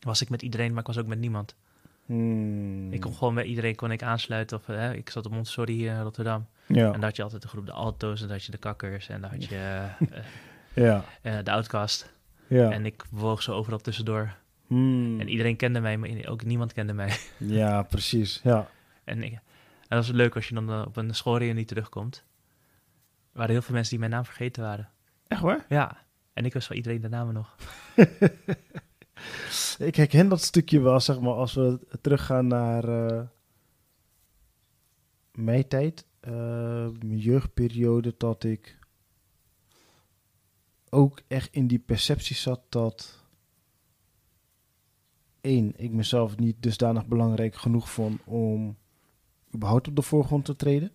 [0.00, 1.54] was ik met iedereen, maar ik was ook met niemand.
[2.06, 2.92] Hmm.
[2.92, 4.56] Ik kon gewoon bij iedereen kon ik aansluiten.
[4.56, 6.46] Of, hè, ik zat op Montessori hier in Rotterdam.
[6.66, 8.58] Ja, En daar had je altijd de groep de alto's en daar had je de
[8.58, 10.16] kakkers en daar had je eh,
[10.86, 12.12] ja, eh, de outcast.
[12.46, 12.70] ja.
[12.70, 14.34] En ik woog zo overal tussendoor.
[14.68, 15.20] Hmm.
[15.20, 17.16] En iedereen kende mij, maar ook niemand kende mij.
[17.38, 18.40] Ja, precies.
[18.42, 18.70] Ja.
[19.04, 19.40] En, ik, en
[19.88, 22.24] dat was leuk als je dan eh, op een schoolreunie terugkomt.
[23.32, 24.90] Er waren heel veel mensen die mijn naam vergeten waren.
[25.26, 25.64] Echt waar?
[25.68, 27.54] Ja, en ik wist van iedereen de namen nog.
[29.78, 33.22] Ik herken dat stukje wel, zeg maar, als we teruggaan naar eh,
[35.32, 36.32] mijn tijd, eh,
[36.88, 38.78] mijn jeugdperiode, dat ik
[40.90, 43.17] ook echt in die perceptie zat dat
[45.40, 48.76] één, ik mezelf niet dusdanig belangrijk genoeg vond om
[49.54, 50.92] überhaupt op de voorgrond te treden.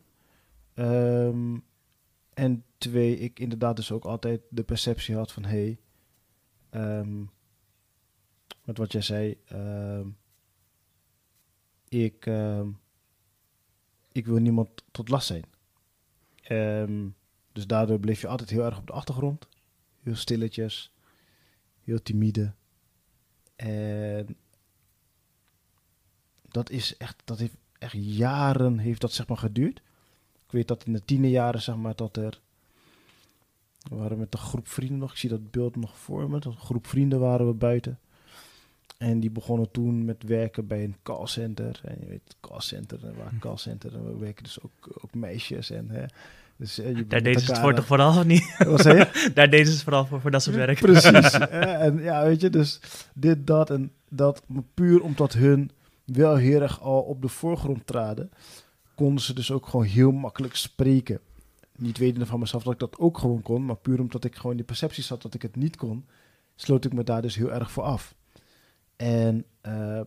[0.74, 1.58] Ehm,
[2.34, 5.80] en twee, ik inderdaad dus ook altijd de perceptie had van hé, hey,
[6.70, 7.24] ehm,
[8.64, 10.08] met wat jij zei, ehm,
[11.90, 12.32] ik,
[14.12, 15.44] ik wil niemand tot last zijn.
[17.52, 19.48] Dus daardoor bleef je altijd heel erg op de achtergrond.
[20.00, 20.94] Heel stilletjes,
[21.84, 22.54] heel timide.
[23.68, 24.36] En
[26.48, 29.82] dat is echt, dat heeft echt jaren heeft dat zeg maar geduurd.
[30.46, 32.42] Ik weet dat in de tienerjaren zeg maar dat er
[33.90, 35.12] we waren met een groep vrienden nog.
[35.12, 36.40] Ik zie dat beeld nog voor me.
[36.40, 38.00] Dat een groep vrienden waren we buiten.
[38.98, 41.82] En die begonnen toen met werken bij een callcenter.
[41.84, 43.40] En je weet, callcenter, en waar Hm.
[43.40, 43.94] callcenter.
[43.94, 45.70] En we werken dus ook, ook meisjes.
[45.70, 46.06] En, hè,
[46.58, 48.56] dus, eh, je Daar deden ze het voor toch vooral of niet?
[48.58, 49.32] Wat zei je?
[49.34, 50.80] Daar deden ze het vooral voor, voor dat soort werk.
[50.80, 51.32] Precies.
[51.54, 52.80] Eh, en ja, weet je, dus
[53.14, 54.44] dit, dat en dat.
[54.48, 55.72] Maar puur omdat hun
[56.06, 58.32] wel heel erg al op de voorgrond traden,
[58.96, 61.20] konden ze dus ook gewoon heel makkelijk spreken.
[61.78, 64.56] Niet wetende van mezelf dat ik dat ook gewoon kon, maar puur omdat ik gewoon
[64.56, 66.06] die perceptie had dat ik het niet kon,
[66.56, 68.16] sloot ik me daar dus heel erg voor af.
[68.96, 70.02] En eh,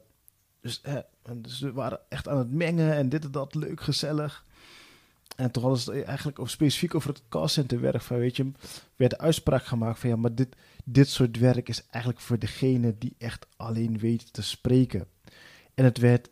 [0.61, 0.97] dus, eh,
[1.37, 4.45] dus we waren echt aan het mengen en dit en dat, leuk, gezellig.
[5.37, 8.03] En toen hadden ze eigenlijk specifiek over het callcenter werk.
[8.03, 8.51] Van, weet je,
[8.97, 12.95] werd de uitspraak gemaakt van ja, maar dit, dit soort werk is eigenlijk voor degene
[12.99, 15.07] die echt alleen weet te spreken.
[15.74, 16.28] En het werd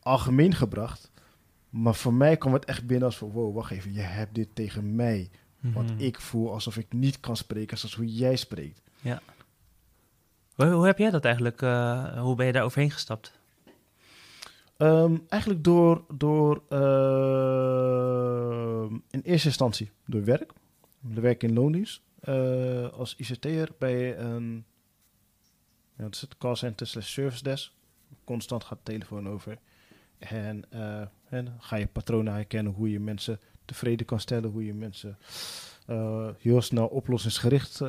[0.00, 1.10] algemeen gebracht.
[1.70, 4.48] Maar voor mij kwam het echt binnen als van wow, wacht even, je hebt dit
[4.54, 5.30] tegen mij.
[5.60, 6.00] Want Mhm.
[6.00, 8.82] ik voel alsof ik niet kan spreken zoals hoe jij spreekt.
[10.54, 13.32] Hoe, hoe heb jij dat eigenlijk, eh, hoe ben je daar overheen gestapt?
[14.76, 16.94] Ehm, eigenlijk door, door ehm,
[19.10, 20.52] in eerste instantie door werk.
[21.10, 24.64] Ik werk in loondienst eh, als ICT'er bij een
[25.96, 26.36] ja, is het
[26.88, 27.72] slash service desk.
[28.24, 29.58] Constant gaat de telefoon over.
[30.18, 34.74] En, eh, en ga je patronen herkennen hoe je mensen tevreden kan stellen, hoe je
[34.74, 35.18] mensen
[35.86, 37.80] eh, heel snel oplossingsgericht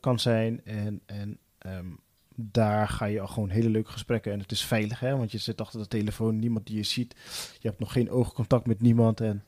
[0.00, 0.64] kan zijn.
[0.64, 1.90] En, en ehm,
[2.34, 4.32] daar ga je al gewoon hele leuke gesprekken.
[4.32, 5.16] En het is veilig, hè?
[5.16, 7.14] want je zit achter de telefoon, niemand die je ziet.
[7.60, 9.20] Je hebt nog geen oogcontact met niemand.
[9.20, 9.44] En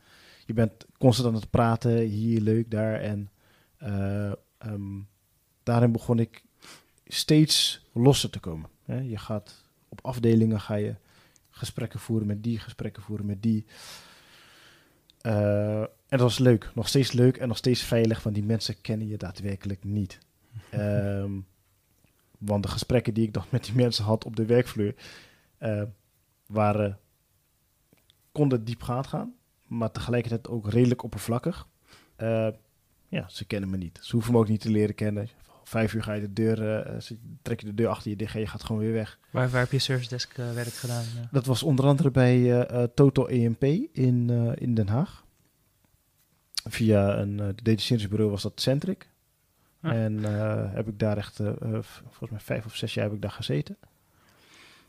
[0.46, 3.00] je bent constant aan het praten, hier leuk, daar.
[3.00, 3.30] En
[3.76, 5.00] eh, ehm,
[5.62, 6.42] daarin begon ik
[7.06, 8.70] steeds losser te komen.
[8.84, 9.00] Hè?
[9.00, 10.94] Je gaat op afdelingen ga je
[11.50, 13.64] gesprekken voeren met die, gesprekken voeren met die.
[15.20, 16.70] Eh, en dat was leuk.
[16.74, 20.18] Nog steeds leuk en nog steeds veilig, want die mensen kennen je daadwerkelijk niet.
[20.70, 21.32] Ehm,
[22.46, 24.94] want de gesprekken die ik dan met die mensen had op de werkvloer
[25.58, 25.82] eh,
[26.46, 26.98] waren,
[28.32, 29.34] konden diepgaand gaan,
[29.66, 31.68] maar tegelijkertijd ook redelijk oppervlakkig.
[32.16, 32.48] Eh,
[33.08, 33.98] ja, ze kennen me niet.
[34.02, 35.28] Ze hoeven me ook niet te leren kennen.
[35.64, 36.56] Vijf uur ga je de deur,
[37.02, 39.18] ze- trek je de deur achter je dicht en je gaat gewoon weer weg.
[39.30, 41.04] Waar, waar heb je service desk werk gedaan?
[41.14, 41.28] Ja.
[41.32, 45.24] Dat was onder andere bij Total EMP in, in Den Haag.
[46.68, 49.08] Via een uh, detacheringsbureau was dat Centric.
[49.84, 53.14] En eh, heb ik daar echt, eh, eh, volgens mij vijf of zes jaar heb
[53.14, 53.76] ik daar gezeten.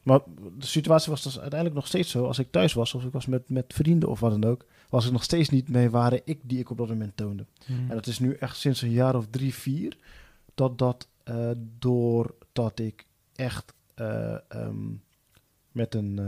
[0.03, 0.19] Maar
[0.57, 2.25] de situatie was dus uiteindelijk nog steeds zo.
[2.25, 5.03] Als ik thuis was, of ik was met, met vrienden of wat dan ook, was
[5.03, 7.45] het nog steeds niet mee waren ik die ik op dat moment toonde.
[7.67, 7.79] Mhm.
[7.79, 9.97] En dat is nu echt sinds een jaar of drie, vier,
[10.55, 14.93] dat dat eh, doordat ik echt eh, ehm,
[15.71, 16.19] met een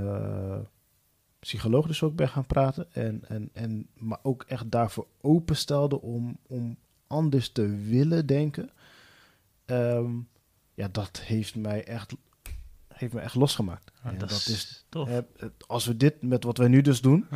[1.39, 2.93] psycholoog dus ook ben gaan praten.
[2.93, 6.77] En, en, en, maar ook echt daarvoor openstelde om, om
[7.07, 8.69] anders te willen denken.
[9.65, 10.11] Ehm,
[10.73, 12.13] ja, dat heeft mij echt,
[12.93, 13.91] heeft mij echt losgemaakt.
[14.03, 15.09] Ah, dat, is tof.
[15.09, 15.25] het-
[15.67, 17.27] als we dit met wat wij nu dus doen,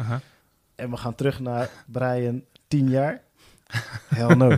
[0.75, 3.23] en we gaan terug naar Brian tien jaar.
[4.07, 4.57] Hell no.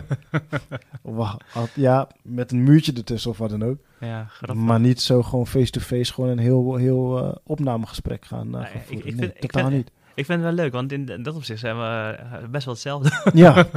[1.74, 3.78] Ja, met een muurtje ertussen of wat dan ook.
[4.00, 4.26] Ja.
[4.54, 8.76] Maar niet zo gewoon face-to-face gewoon een heel, heel eh, opnamegesprek gaan, uh, Nou, gaan
[8.80, 9.06] ik- voeren.
[9.06, 9.90] ik Nee, vind- ik totaal vind- niet.
[10.14, 13.10] Ik vind het wel leuk, want in dat opzicht zijn we eh, best wel hetzelfde.
[13.44, 13.66] Ja,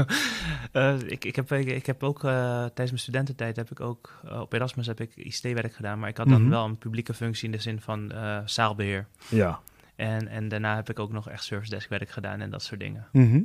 [0.71, 4.19] Eh, ik, ik, heb, ik, ik heb ook eh, tijdens mijn studententijd heb ik ook
[4.27, 6.49] eh, op Erasmus heb ik ICT-werk gedaan, maar ik had dan Mhm.
[6.49, 9.07] wel een publieke functie in de zin van eh, zaalbeheer.
[9.29, 9.59] ja.
[9.95, 12.79] En, en daarna heb ik ook nog echt service desk werk gedaan en dat soort
[12.79, 13.07] dingen.
[13.11, 13.41] Mhm.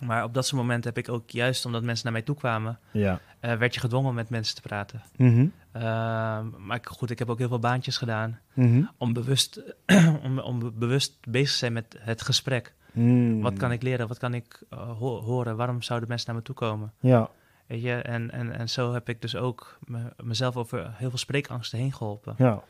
[0.00, 2.78] Maar op dat soort momenten heb ik ook juist omdat mensen naar mij toe kwamen,
[2.92, 3.20] Ja.
[3.40, 5.02] eh, werd je gedwongen om met mensen te praten.
[5.16, 5.46] Mhm.
[5.72, 8.82] Ehm, maar ik- goed, ik heb ook heel veel baantjes gedaan Mhm.
[8.96, 9.62] om bewust,
[10.24, 12.74] om, om bewust bezig te zijn met het gesprek.
[12.92, 13.40] Mm.
[13.40, 14.08] Wat kan ik leren?
[14.08, 15.56] Wat kan ik eh, ho- horen?
[15.56, 16.92] Waarom zouden mensen naar me toe komen?
[17.00, 17.30] Ja.
[17.66, 17.92] Weet je?
[17.94, 21.92] En, en, en zo heb ik dus ook me- mezelf over heel veel spreekangsten heen
[21.92, 22.34] geholpen.
[22.38, 22.62] Ja.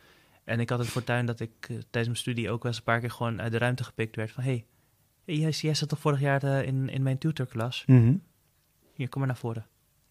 [0.44, 2.86] En ik had het fortuin dat ik eh, tijdens mijn studie ook wel eens een
[2.86, 4.42] paar keer gewoon uit de ruimte gepikt werd van...
[4.44, 4.64] hey,
[5.24, 7.82] hey, jij, jij zat toch vorig jaar eh, in, in mijn tutorklas?
[7.86, 8.14] Mhm.
[8.94, 9.66] Hier, kom maar naar voren.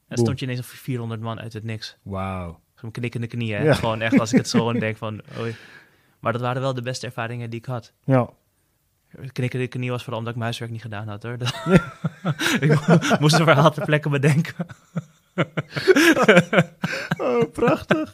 [0.07, 1.97] En stond je ineens op 400 man uit het niks.
[2.01, 2.59] Wauw.
[2.81, 3.57] Zo'n knikkende knieën.
[3.57, 3.63] hè.
[3.63, 3.73] Ja.
[3.73, 5.21] Gewoon echt als ik het zo gewoon denk van...
[5.39, 5.55] Oei.
[6.19, 7.93] Maar dat waren wel de beste ervaringen die ik had.
[8.03, 8.29] Ja.
[9.31, 11.37] Knikkende knie was vooral omdat ik mijn huiswerk niet gedaan had hoor.
[11.37, 11.55] Dat-
[12.61, 14.55] ik mo- moest een verhaal ter plekke bedenken.
[17.17, 18.13] Oh, prachtig.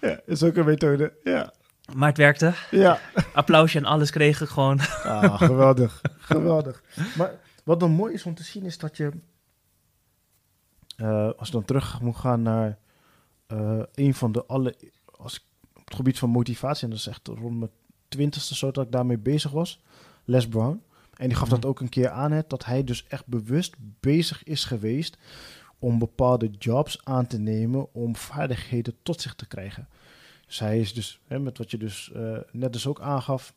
[0.00, 1.12] ja, is ook een methode.
[1.24, 1.52] Ja.
[1.94, 2.52] Maar het werkte.
[2.70, 2.98] Ja.
[3.32, 4.80] Applausje en alles kreeg ik gewoon.
[5.04, 6.00] Ah, geweldig.
[6.18, 6.82] geweldig.
[7.16, 7.30] Maar
[7.64, 9.10] wat dan mooi is om te zien is dat je...
[10.96, 12.78] eh, als je dan terug moet gaan naar
[13.52, 14.76] eh, een van de alle...
[15.16, 15.42] Als ik,
[15.74, 17.70] op het gebied van motivatie, en dat is echt rond mijn
[18.08, 19.80] twintigste zo dat ik daarmee bezig was.
[20.24, 20.82] Les Brown.
[21.16, 21.68] En die gaf dat Mhm.
[21.68, 25.18] ook een keer aan, hè, dat hij dus echt bewust bezig is geweest
[25.78, 29.88] om bepaalde jobs aan te nemen om vaardigheden tot zich te krijgen.
[30.46, 33.54] Dus hij is dus, hè, met wat je dus eh, net dus ook aangaf,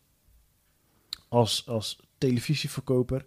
[1.28, 3.26] als, als televisieverkoper.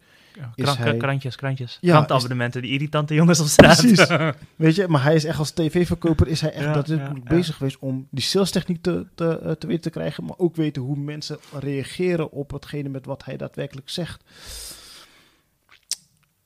[0.54, 1.78] Is Krank- hij- Krantjes, krantjes.
[1.80, 2.06] Ja,
[2.50, 3.80] die irritante jongens op straat.
[3.80, 4.06] Precies.
[4.56, 7.36] Weet je, maar hij is echt als tv-verkoper is hij echt Ja, daadwerkelijk ja, ja.
[7.36, 10.82] bezig geweest om die salestechniek te, te, eh, te weten te krijgen, maar ook weten
[10.82, 14.22] hoe mensen reageren op hetgene met wat hij daadwerkelijk zegt.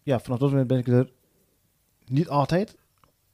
[0.03, 1.09] Ja, vanaf dat moment ben ik er
[2.07, 2.77] niet altijd,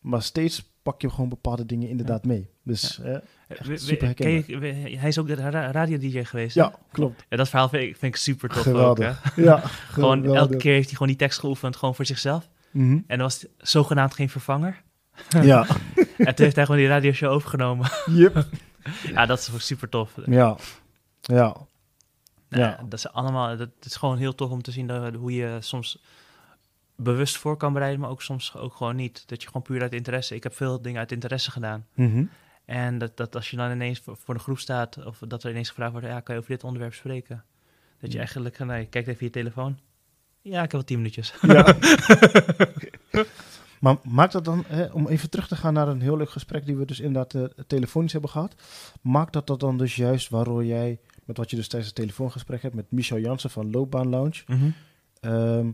[0.01, 2.49] maar steeds pak je gewoon bepaalde dingen inderdaad mee.
[2.63, 3.05] Dus eh,
[3.49, 6.55] We- we- super je- hij is ook de ra- radio-dj geweest.
[6.55, 6.61] hè?
[6.61, 7.25] ja, klopt.
[7.29, 8.99] Ja, dat verhaal vind ik, vind ik super tof ook.
[8.99, 9.13] Hè?
[9.15, 9.37] Geweldig.
[9.37, 9.59] Ja,
[9.91, 10.57] Gewoon elke geweldig.
[10.57, 12.49] keer heeft hij gewoon die tekst geoefend, gewoon voor zichzelf.
[12.71, 12.93] Mhm.
[12.93, 14.83] En dan was zogenaamd geen vervanger.
[15.43, 15.67] Ja,
[16.19, 17.91] en toen heeft hij gewoon die radioshow overgenomen.
[18.11, 18.47] yep.
[19.15, 20.13] ja, dat is super tof.
[20.27, 20.57] Ja,
[21.21, 21.57] ja.
[22.49, 22.81] Nou, Ja.
[22.89, 26.03] Dat is allemaal, dat is gewoon heel tof om te zien dat, hoe je soms
[27.03, 29.29] bewust voor kan bereiden, maar ook soms ook gewoon niet.
[29.29, 30.35] Dat je gewoon puur uit interesse.
[30.35, 31.87] Ik heb veel dingen uit interesse gedaan.
[31.95, 32.25] Mhm.
[32.65, 35.51] En dat, dat als je dan ineens voor, voor de groep staat, of dat er
[35.51, 37.45] ineens gevraagd wordt, ja, kan je over dit onderwerp spreken?
[38.01, 38.19] Dat je Ja.
[38.19, 39.79] eigenlijk, nee, kijkt even je telefoon.
[40.43, 41.35] Ja, ik heb wel tien minuutjes.
[41.43, 41.77] Ja.
[43.81, 46.67] maar maakt dat dan, hè, om even terug te gaan naar een heel leuk gesprek
[46.67, 48.55] die we dus inderdaad eh, telefonisch hebben gehad.
[49.03, 52.63] Maakt dat dat dan dus juist waardoor jij, met wat je dus tijdens het telefoongesprek
[52.63, 54.71] hebt met Michel Jansen van Loopbaan Lounge, Mhm.
[55.21, 55.71] ehm,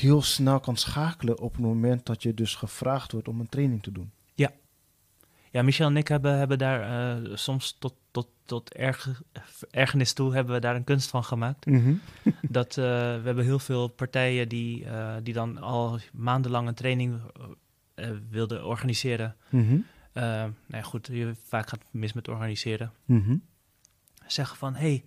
[0.00, 3.82] heel snel kan schakelen op het moment dat je dus gevraagd wordt om een training
[3.82, 4.12] te doen.
[5.52, 9.22] Ja, Michel en ik hebben, hebben daar eh, soms tot, tot, tot erg,
[9.70, 11.66] ergernis toe hebben we daar een kunst van gemaakt.
[12.58, 17.20] dat eh, we hebben heel veel partijen die, eh, die dan al maandenlang een training
[18.30, 19.36] wilden organiseren.
[19.48, 19.78] Mhm.
[20.12, 22.92] Eh, nou ja, goed, je, vaak gaat het mis met organiseren.
[23.04, 23.36] Mhm.
[24.26, 25.04] Zeggen van, hey,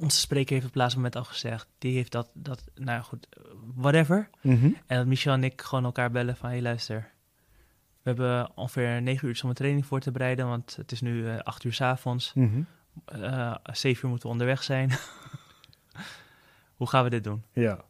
[0.00, 3.28] onze spreker heeft op het laatste moment al gezegd, die heeft dat, dat nou goed,
[3.74, 4.30] whatever.
[4.40, 4.70] Mhm.
[4.86, 7.10] En dat Michel en ik gewoon elkaar bellen van, hey, luister.
[8.02, 11.28] We hebben ongeveer negen uur om een training voor te bereiden, want het is nu
[11.28, 12.32] eh, acht uur 's avonds.
[12.34, 12.62] Mhm.
[13.04, 14.90] Eh zeven uur moeten we onderweg zijn.
[16.78, 17.44] Hoe gaan we dit doen?
[17.52, 17.84] Ja.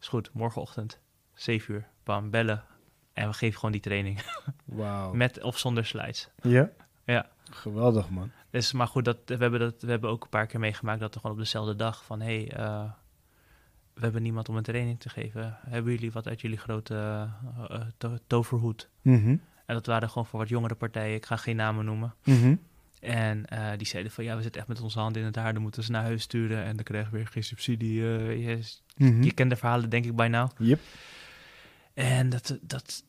[0.00, 1.00] Is goed, morgenochtend,
[1.34, 2.64] 7 uur, bam, bellen.
[3.12, 4.20] En we geven gewoon die training.
[4.64, 5.12] Wauw.
[5.12, 6.30] Met of zonder slides.
[6.42, 6.70] Ja?
[7.06, 7.26] Ja.
[7.50, 8.30] Geweldig, man.
[8.50, 11.14] Dus, maar goed, dat, we, hebben dat, we hebben ook een paar keer meegemaakt dat
[11.14, 12.20] we gewoon op dezelfde dag van...
[12.20, 12.84] hé, hey, eh,
[13.94, 15.56] we hebben niemand om een training te geven.
[15.66, 17.22] Hebben jullie wat uit jullie grote eh,
[17.68, 18.88] eh, to- toverhoed?
[19.02, 19.28] Mhm.
[19.66, 21.14] En dat waren gewoon voor wat jongere partijen.
[21.14, 22.14] Ik ga geen namen noemen.
[22.24, 22.54] Mhm.
[23.00, 23.44] En
[23.76, 25.52] die zeiden van, ja, we zitten echt met onze handen in het haar.
[25.52, 27.94] Dan moeten ze naar huis sturen en dan krijgen we weer geen subsidie.
[27.94, 28.58] je,
[28.96, 29.22] Mhm.
[29.22, 30.50] je kent de verhalen denk ik bij nou.
[30.58, 30.80] Yep.
[31.94, 33.04] En dat, dat,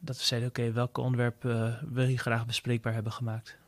[0.00, 3.58] dat we zeiden, oké, welke onderwerpen wil je graag bespreekbaar hebben gemaakt?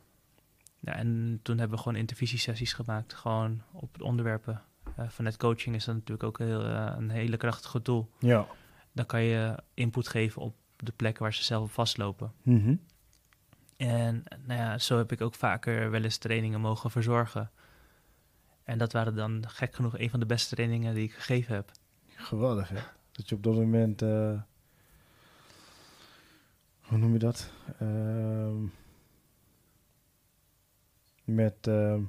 [0.79, 4.61] Ja, en toen hebben we gewoon intervisiesessies gemaakt, gewoon op de onderwerpen.
[4.95, 8.09] Eh, vanuit coaching is dat natuurlijk ook heel, eh, een hele krachtige tool.
[8.19, 8.47] Ja.
[8.91, 12.31] Dan kan je input geven op de plekken waar ze zelf op vastlopen.
[12.41, 12.75] Mhm.
[13.77, 17.51] En nou ja, zo heb ik ook vaker wel eens trainingen mogen verzorgen.
[18.63, 21.71] En dat waren dan gek genoeg een van de beste trainingen die ik gegeven heb.
[22.15, 22.79] Geweldig, hè?
[23.11, 24.01] Dat je op dat moment...
[24.01, 24.41] eh,
[26.87, 27.51] hoe noem je dat?
[27.79, 28.63] Ehm,
[31.23, 32.01] met ehm,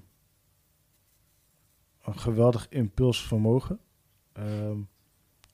[2.05, 3.81] een geweldig impulsvermogen...
[4.33, 4.79] ehm,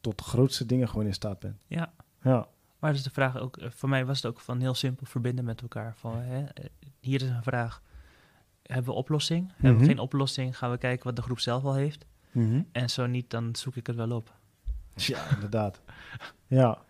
[0.01, 1.57] tot de grootste dingen gewoon in staat bent.
[1.66, 1.93] Ja.
[2.22, 2.49] Ja.
[2.79, 5.45] Maar dus de vraag ook, eh, voor mij was het ook van heel simpel verbinden
[5.45, 5.95] met elkaar.
[5.97, 6.64] Van, hè, eh,
[7.01, 7.83] hier is een vraag.
[8.62, 9.49] Hebben we oplossing?
[9.53, 9.81] Hebben Mhm.
[9.81, 10.59] we geen oplossing?
[10.59, 12.07] Gaan we kijken wat de groep zelf al heeft?
[12.31, 12.62] Mhm.
[12.72, 14.35] En zo niet, dan zoek ik het wel op.
[14.95, 15.81] Ja, inderdaad.
[16.47, 16.83] ja.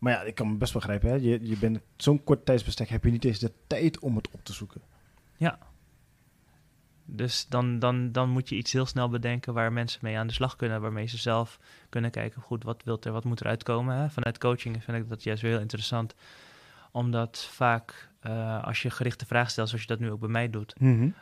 [0.00, 1.14] Maar ja, ik kan me best begrijpen, hè?
[1.14, 4.44] Je, je bent zo'n kort tijdsbestek, heb je niet eens de tijd om het op
[4.44, 4.80] te zoeken.
[7.12, 10.32] Dus dan, dan, dan moet je iets heel snel bedenken waar mensen mee aan de
[10.32, 10.80] slag kunnen.
[10.80, 13.96] Waarmee ze zelf kunnen kijken, goed, wat, wilt er, wat moet er uitkomen?
[13.96, 14.10] Hè?
[14.10, 16.14] Vanuit coaching vind ik dat juist weer heel interessant.
[16.92, 20.50] Omdat vaak, eh, als je gerichte vragen stelt, zoals je dat nu ook bij mij
[20.50, 20.74] doet...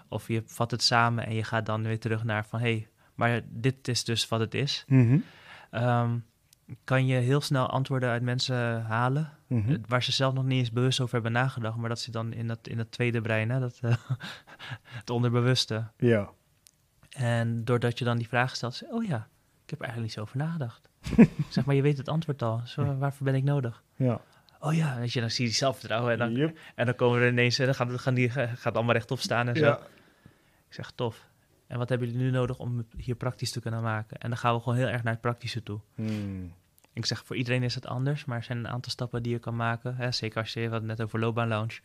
[0.09, 2.61] Of je vat het samen en je gaat dan weer terug naar van...
[2.61, 4.85] hé, hey, maar dit is dus wat het is.
[4.87, 5.18] Mhm.
[5.70, 6.11] Ehm,
[6.85, 9.33] kan je heel snel antwoorden uit mensen halen...
[9.47, 9.73] Mhm.
[9.73, 11.77] eh, waar ze zelf nog niet eens bewust over hebben nagedacht...
[11.77, 13.95] maar dat ze dan in dat, in dat tweede brein, hè, dat, eh,
[15.01, 15.85] het onderbewuste...
[15.97, 16.31] Ja.
[17.09, 19.29] En doordat je dan die vraag stelt, oh ja,
[19.64, 20.89] ik heb er eigenlijk niet zo over nagedacht.
[21.55, 23.83] zeg maar, je weet het antwoord al, zo, waarvoor ben ik nodig?
[23.97, 24.21] Ja.
[24.61, 26.12] oh ja, weet je, dan zie je die zelfvertrouwen.
[26.12, 26.59] En dan, Yep.
[26.75, 29.57] en dan komen er ineens, en dan gaan, gaan die gaat allemaal rechtop staan en
[29.57, 29.64] zo.
[29.64, 29.79] Ja.
[30.69, 31.27] Ik zeg, tof.
[31.66, 34.19] En wat hebben jullie nu nodig om het hier praktisch te kunnen maken?
[34.19, 35.81] En dan gaan we gewoon heel erg naar het praktische toe.
[35.95, 36.53] Hmm.
[36.99, 39.39] Ik zeg, voor iedereen is het anders, maar er zijn een aantal stappen die je
[39.39, 39.97] kan maken.
[39.97, 40.13] Hè?
[40.13, 41.81] Zeker als je, we hadden het net over loopbaanlounge.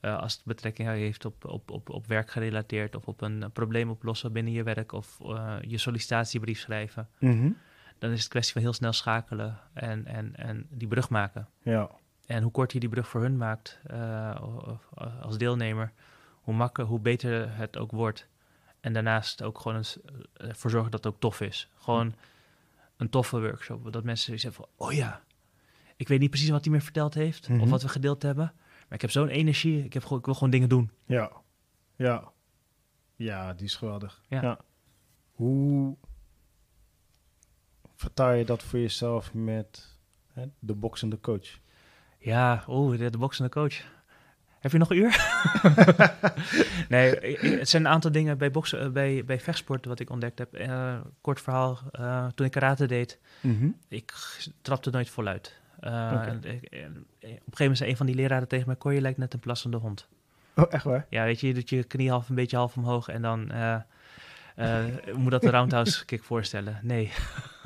[0.00, 3.48] Eh, als het betrekking heeft op, op, op, op werk gerelateerd of op een eh,
[3.52, 7.08] probleem oplossen binnen je werk of eh, je sollicitatiebrief schrijven.
[7.18, 7.50] Mhm.
[7.98, 11.48] Dan is het kwestie van heel snel schakelen en, en, en die brug maken.
[11.62, 11.90] Ja.
[12.26, 13.80] En hoe korter je die brug voor hun maakt
[15.20, 15.92] als deelnemer,
[16.40, 18.26] hoe makkelijker, hoe beter het ook wordt.
[18.80, 19.98] En daarnaast ook gewoon eens,
[20.32, 21.68] ervoor zorgen dat het ook tof is.
[21.78, 22.14] Gewoon
[23.00, 23.92] een toffe workshop.
[23.92, 25.22] Dat mensen hebben van, oh ja,
[25.96, 27.60] ik weet niet precies wat hij me verteld heeft Mhm.
[27.60, 28.52] of wat we gedeeld hebben.
[28.56, 30.90] Maar ik heb zo'n energie, ik, heb gewoon, ik wil gewoon dingen doen.
[31.06, 31.32] Ja.
[31.96, 32.32] Ja.
[33.16, 34.22] Ja, die is geweldig.
[34.28, 34.58] Ja.
[35.30, 35.96] Hoe
[37.96, 39.98] vertaal je dat voor jezelf met
[40.32, 41.58] hè, de boxende coach?
[42.18, 43.84] Ja, oh, de, de boxende coach.
[44.60, 45.40] Heb je nog een uur?
[46.88, 50.00] nee, ik- ik- het zijn een aantal dingen bij, boksen, eh, bij, bij vechtsport wat
[50.00, 50.54] ik ontdekt heb.
[50.54, 53.18] Eh, kort verhaal, eh, toen ik karate deed,
[53.88, 55.58] ik g- trapte nooit voluit.
[55.80, 58.92] En, ik- en, op een gegeven moment zei een van die leraren tegen mij, Cor,
[58.92, 60.08] je lijkt net een plassende hond.
[60.56, 61.06] Oh, echt waar?
[61.10, 63.52] Ja, weet je, je doet je knie half een beetje half omhoog en dan
[65.14, 66.78] moet dat de roundhouse kick voorstellen.
[66.82, 67.12] Nee.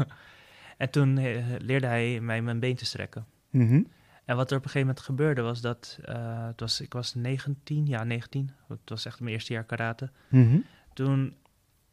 [0.77, 1.15] en toen
[1.59, 3.27] leerde hij mij mijn been te strekken.
[3.51, 3.83] Mhm.
[4.25, 7.14] En wat er op een gegeven moment gebeurde was dat, eh, het was, ik was
[7.14, 10.11] 19, ja 19, het was echt mijn eerste jaar karate.
[10.29, 10.59] Mhm.
[10.93, 11.37] Toen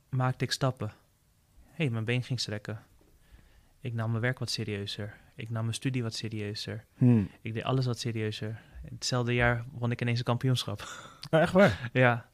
[0.09, 0.87] maakte ik stappen.
[1.65, 2.79] Hé, hey, mijn been ging strekken.
[3.79, 5.13] Ik nam mijn werk wat serieuzer.
[5.35, 6.85] Ik nam mijn studie wat serieuzer.
[6.97, 7.29] Hmm.
[7.41, 8.59] Ik deed alles wat serieuzer.
[8.89, 10.81] Hetzelfde jaar won ik ineens een kampioenschap.
[11.31, 11.89] Oh, echt waar?
[11.93, 12.29] ja,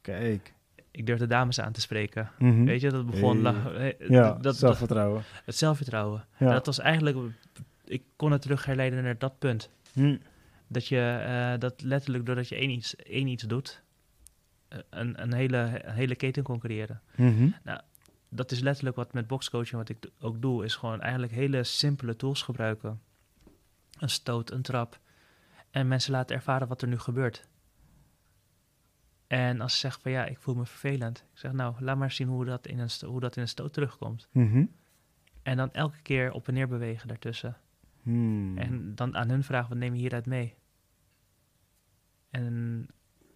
[0.00, 0.54] Kijk.
[0.90, 2.30] ik durfde dames aan te spreken.
[2.38, 2.64] Mhm.
[2.64, 3.44] Weet je, dat begon...
[3.44, 3.96] Hey.
[3.96, 5.22] eh, Ja, dat, dat, zelfvertrouwen.
[5.44, 6.24] het zelfvertrouwen.
[6.38, 6.46] Ja.
[6.46, 7.16] En dat was eigenlijk...
[7.88, 9.70] Ik kon het terug herleiden naar dat punt.
[9.92, 10.18] Hmm.
[10.66, 13.82] Dat je eh, dat letterlijk doordat je één iets, één iets doet,
[14.68, 17.00] eh, een, een, hele, een hele keten kon creëren.
[17.16, 17.50] Mhm.
[18.28, 22.16] Dat is letterlijk wat met boxcoaching wat ik ook doe, is gewoon eigenlijk hele simpele
[22.16, 23.00] tools gebruiken.
[23.98, 24.98] Een stoot, een trap.
[25.70, 27.48] En mensen laten ervaren wat er nu gebeurt.
[29.26, 31.18] En als ze zeggen van ja, ik voel me vervelend.
[31.32, 33.72] Ik zeg nou, laat maar zien hoe dat in een, hoe dat in een stoot
[33.72, 34.28] terugkomt.
[34.32, 34.64] Mhm.
[35.42, 37.56] En dan elke keer op en neer bewegen daartussen.
[38.08, 38.58] Hmm.
[38.58, 40.54] En dan aan hun vragen, wat neem je hieruit mee?
[42.30, 42.86] En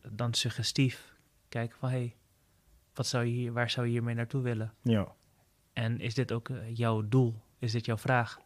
[0.08, 1.14] dan suggestief
[1.48, 2.14] kijken van, hé, hey,
[2.94, 4.72] wat zou je hier, waar zou je hiermee naartoe willen?
[4.82, 5.06] Ja.
[5.72, 7.34] En is dit ook eh, jouw doel?
[7.58, 8.40] Is dit jouw vraag?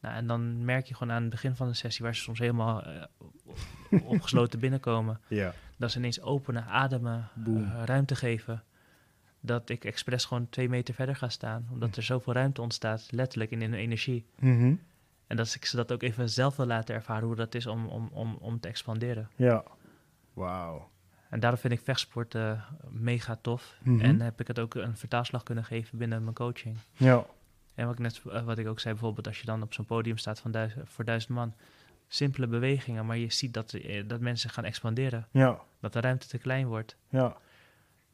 [0.00, 2.38] Nou, en dan merk je gewoon aan het begin van de sessie, waar ze soms
[2.38, 3.02] helemaal eh,
[4.04, 5.54] opgesloten binnenkomen, Ja.
[5.76, 8.62] dat ze ineens openen, ademen, eh, ruimte geven.
[9.40, 13.50] Dat ik expres gewoon twee meter verder ga staan, omdat er zoveel ruimte ontstaat, letterlijk
[13.50, 14.24] in hun energie.
[14.38, 14.74] Mhm.
[15.26, 17.86] En dat ik ze dat ook even zelf wil laten ervaren hoe dat is om,
[17.86, 19.30] om, om, om te expanderen.
[19.36, 19.64] Ja.
[20.32, 20.90] Wauw.
[21.30, 23.78] En daarom vind ik vechtsport eh, mega tof.
[23.82, 24.00] Mhm.
[24.00, 26.76] En heb ik het ook een vertaalslag kunnen geven binnen mijn coaching.
[26.96, 27.26] Ja.
[27.74, 29.84] En wat ik net eh, wat ik ook zei, bijvoorbeeld als je dan op zo'n
[29.84, 31.54] podium staat van duizend, voor duizend man.
[32.08, 35.26] Simpele bewegingen, maar je ziet dat, eh, dat mensen gaan expanderen.
[35.30, 35.60] Ja.
[35.80, 36.96] Dat de ruimte te klein wordt.
[37.08, 37.36] Ja.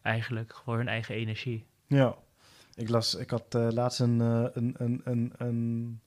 [0.02, 1.66] Eigenlijk voor hun eigen energie.
[1.86, 2.16] Ja.
[2.74, 6.00] Ik las, ik had eh, laatst een, eh, een, een, een, een,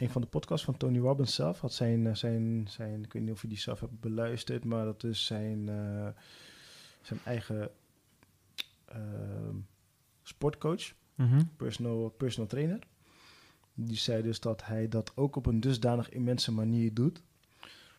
[0.00, 3.22] een van de podcasts van Tony Robbins zelf, had zijn, eh, zijn, zijn, ik weet
[3.22, 6.08] niet of je die zelf hebt beluisterd, maar dat is zijn, eh,
[7.02, 7.70] zijn eigen
[8.84, 9.56] ehm,
[10.22, 10.92] sportcoach,
[11.56, 12.78] personal, personal trainer.
[13.74, 17.22] Die zei dus dat hij dat ook op een dusdanig immense manier doet,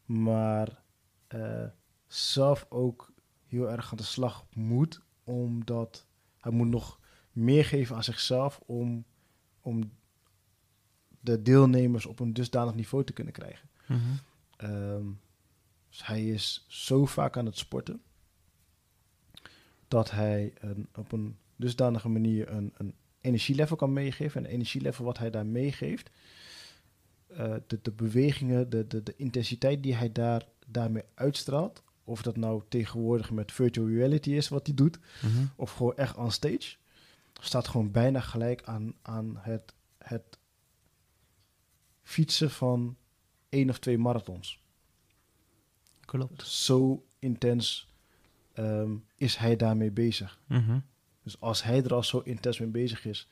[0.06, 0.82] maar
[1.28, 1.66] eh,
[2.08, 3.12] zelf ook
[3.48, 6.06] heel erg aan de slag moet, omdat
[6.38, 7.00] hij moet nog
[7.32, 9.06] meer geven aan zichzelf om,
[9.62, 9.92] om
[11.22, 13.70] de deelnemers op een dusdanig niveau te kunnen krijgen.
[14.58, 15.06] Ehm,
[15.90, 18.02] dus hij is zo vaak aan het sporten
[19.88, 24.42] dat hij een, op een dusdanige manier een, een energielevel kan meegeven.
[24.42, 26.10] En een energielevel wat hij daar meegeeft,
[27.28, 32.38] eh, de, de bewegingen, de, de, de intensiteit die hij daar, daarmee uitstraalt, of dat
[32.38, 35.00] nou tegenwoordig met virtual reality is wat hij doet,
[35.56, 36.76] of gewoon echt on stage,
[37.40, 40.38] staat gewoon bijna gelijk aan, aan het, het
[42.04, 42.96] fietsen van
[43.50, 44.60] één of twee marathons.
[46.06, 46.48] Klopt.
[46.48, 47.94] Zo intens
[48.54, 50.40] ehm, is hij daarmee bezig.
[51.24, 53.28] Dus als hij er al zo intens mee bezig is,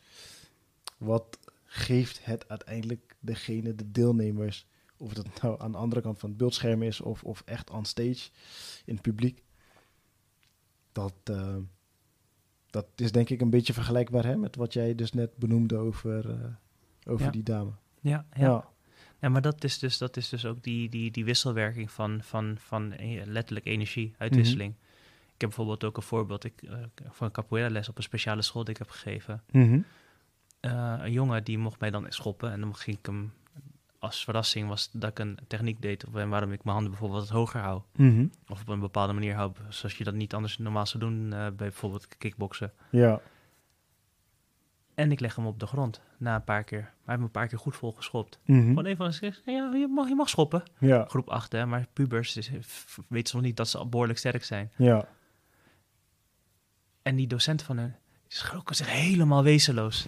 [0.97, 4.65] wat geeft het uiteindelijk degene, de deelnemers,
[4.97, 7.85] of dat nou aan de andere kant van het beeldscherm is of, of echt on
[7.85, 8.29] stage
[8.85, 9.43] in het publiek?
[10.91, 11.55] Dat, eh,
[12.69, 16.29] dat is denk ik een beetje vergelijkbaar hè, met wat jij dus net benoemde over,
[16.29, 16.45] eh,
[17.05, 17.31] over Ja.
[17.31, 17.71] die dame.
[18.01, 18.65] Ja, ja.
[19.21, 19.29] Ja.
[19.29, 22.91] Maar dat is dus, dat is dus ook die, die, die wisselwerking van, van, van
[22.91, 24.73] eh, letterlijk energie, uitwisseling.
[25.33, 26.77] Ik heb bijvoorbeeld ook een voorbeeld ik, eh,
[27.09, 29.43] van een capoeira les op een speciale school die ik heb gegeven.
[29.51, 29.79] Mhm.
[30.59, 33.33] Eh, een jongen die mocht mij dan schoppen en dan ging ik hem
[33.99, 37.37] als verrassing was dat ik een techniek deed en waarom ik mijn handen bijvoorbeeld wat
[37.37, 38.25] hoger hou Mhm.
[38.47, 41.39] of op een bepaalde manier hou zoals je dat niet anders normaal zou doen eh,
[41.39, 42.73] bij bijvoorbeeld kickboksen.
[42.91, 43.21] Ja.
[44.99, 46.79] En ik leg hem op de grond na een paar keer.
[46.79, 48.39] Maar hij heeft me een paar keer goed vol geschopt.
[48.45, 48.67] Mhm.
[48.67, 50.63] Gewoon even als ik zeg, ja, je mag, je mag schoppen.
[50.79, 51.05] Ja.
[51.05, 52.33] Groep 8, hè, maar pubers
[53.07, 54.71] weten ze nog niet dat ze al behoorlijk sterk zijn.
[54.75, 55.07] Ja.
[57.01, 57.95] En die docent van hen
[58.27, 60.07] die schrokken zich helemaal wezenloos.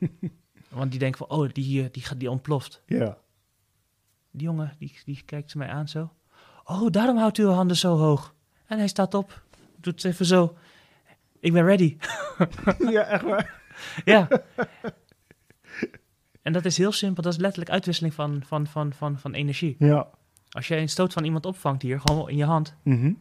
[0.68, 2.82] Want die denken van, oh, die, die, gaat, die ontploft.
[2.86, 3.18] Ja.
[4.30, 6.12] Die jongen, die, die kijkt mij aan zo.
[6.64, 8.34] Oh, daarom houdt u uw handen zo hoog.
[8.66, 9.42] En hij staat op,
[9.76, 10.56] doet het even zo.
[11.40, 11.96] Ik ben ready.
[12.94, 13.57] ja, echt waar.
[14.04, 14.28] Ja.
[16.42, 17.22] En dat is heel simpel.
[17.22, 19.76] Dat is letterlijk uitwisseling van, van, van, van, van energie.
[19.78, 20.08] Ja.
[20.48, 23.12] Als jij een stoot van iemand opvangt hier, gewoon in je hand, Mhm.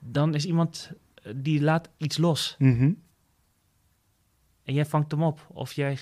[0.00, 2.56] dan is iemand eh, die laat iets los.
[2.58, 2.92] Mhm.
[4.64, 5.46] En jij vangt hem op.
[5.48, 5.98] Of jij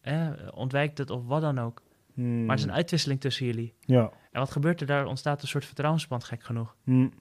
[0.00, 1.82] eh, ontwijkt het of wat dan ook.
[2.14, 2.40] Mm.
[2.44, 3.74] Maar het is een uitwisseling tussen jullie.
[3.80, 4.10] Ja.
[4.32, 4.86] En wat gebeurt er?
[4.86, 6.74] Daar ontstaat een soort vertrouwensband, gek genoeg.
[6.84, 7.12] Mm.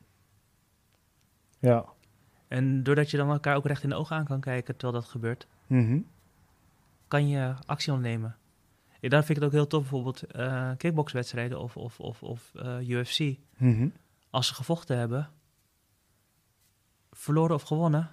[1.59, 1.85] Ja.
[2.49, 5.09] En doordat je dan elkaar ook recht in de ogen aan kan kijken terwijl dat
[5.11, 5.99] gebeurt, Mhm.
[7.07, 8.37] kan je actie ondernemen.
[8.99, 12.51] Ik, daar vind ik het ook heel tof, bijvoorbeeld eh kickboxwedstrijden of, of, of, of
[12.55, 13.35] eh, UFC.
[13.57, 13.89] Mhm.
[14.29, 15.29] Als ze gevochten hebben,
[17.11, 18.09] verloren of gewonnen,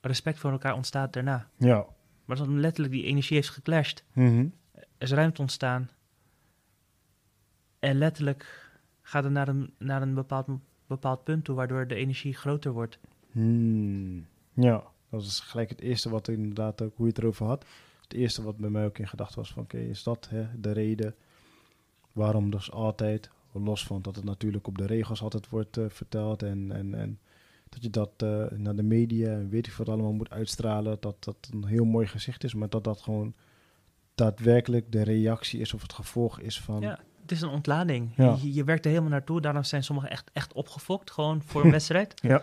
[0.00, 1.48] respect voor elkaar ontstaat daarna.
[1.56, 1.86] Ja.
[2.24, 4.46] Maar dan letterlijk die energie heeft geclashed, Mhm.
[4.72, 5.90] er is ruimte ontstaan.
[7.78, 8.70] En letterlijk
[9.02, 10.46] gaat het naar een, naar een bepaald,
[10.90, 12.98] bepaald punt toe, waardoor de energie groter wordt.
[13.32, 14.26] Hmm.
[14.52, 17.64] Ja, dat is gelijk het eerste wat inderdaad ook, hoe je het erover had.
[18.02, 20.72] Het eerste wat bij mij ook in gedachten was van, oké, is dat hè, de
[20.72, 21.14] reden
[22.12, 26.42] waarom dus altijd, los van dat het natuurlijk op de regels altijd wordt eh, verteld
[26.42, 27.18] en, en, en
[27.68, 31.24] dat je dat eh, naar de media en weet ik wat allemaal moet uitstralen, dat
[31.24, 33.34] dat een heel mooi gezicht is, maar dat dat gewoon
[34.14, 36.80] daadwerkelijk de reactie is of het gevolg is van...
[36.80, 38.12] Ja, het is een ontlading.
[38.16, 38.36] Ja.
[38.40, 39.40] Je, je werkt er helemaal naartoe.
[39.40, 42.14] Daarom zijn sommigen echt, echt opgefokt, gewoon voor een wedstrijd.
[42.22, 42.42] Ja.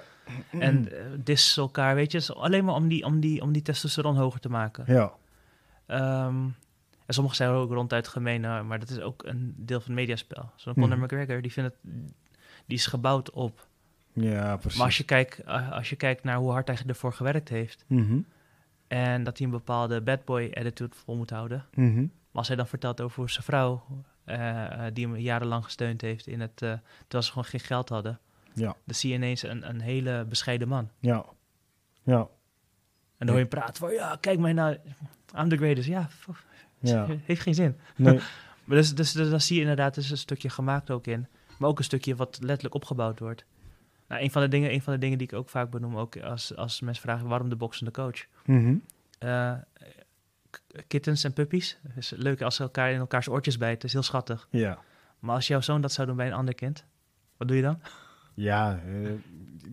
[0.52, 2.34] En eh dissen elkaar, weet je.
[2.34, 4.84] Alleen maar om die, om, die, om die testosteron hoger te maken.
[4.88, 5.12] Ja.
[5.86, 6.46] Ehm,
[7.06, 10.00] en sommigen zijn ook ronduit gemeen, eh, maar dat is ook een deel van het
[10.00, 10.52] mediaspel.
[10.56, 11.04] Zo'n Conor Mhm.
[11.04, 11.92] McGregor, die, vindt het,
[12.66, 13.68] die is gebouwd op.
[14.14, 14.78] Ja, precies.
[14.78, 17.86] Maar als je, kijkt, eh, als je kijkt naar hoe hard hij ervoor gewerkt heeft...
[17.88, 18.20] Mhm.
[18.88, 21.66] en dat hij een bepaalde bad boy attitude vol moet houden...
[22.38, 23.84] Maar als hij dan vertelt over zijn vrouw,
[24.94, 28.20] die hem jarenlang gesteund heeft in het, eh, terwijl ze gewoon geen geld hadden,
[28.54, 28.76] Ja.
[28.86, 30.90] dan zie je ineens een, een hele bescheiden man.
[31.00, 31.26] Ja.
[32.04, 32.18] Ja.
[33.18, 34.78] En dan hoor je hem praten van, ja, kijk mij nou,
[35.36, 35.88] I'm the greatest.
[35.88, 36.08] Ja,
[36.80, 37.06] Ja.
[37.26, 37.76] heeft geen zin.
[37.96, 38.20] Nee.
[38.68, 41.28] Maar dus, dus, dus dan zie je inderdaad, er is een stukje gemaakt ook in,
[41.58, 43.46] maar ook een stukje wat letterlijk opgebouwd wordt.
[44.08, 46.18] Nou, een van de dingen, een van de dingen die ik ook vaak benoem, ook
[46.18, 48.26] als, als mensen vragen waarom de boxende coach.
[49.20, 49.97] Eh, k-
[50.88, 54.04] kittens en puppies, het is leuk als ze elkaar in elkaars oortjes bijten, is heel
[54.04, 54.48] schattig.
[54.52, 54.80] Ja.
[55.20, 56.86] Maar als jouw zoon dat zou doen bij een ander kind,
[57.38, 57.82] wat doe je dan?
[58.34, 59.10] Ja, eh,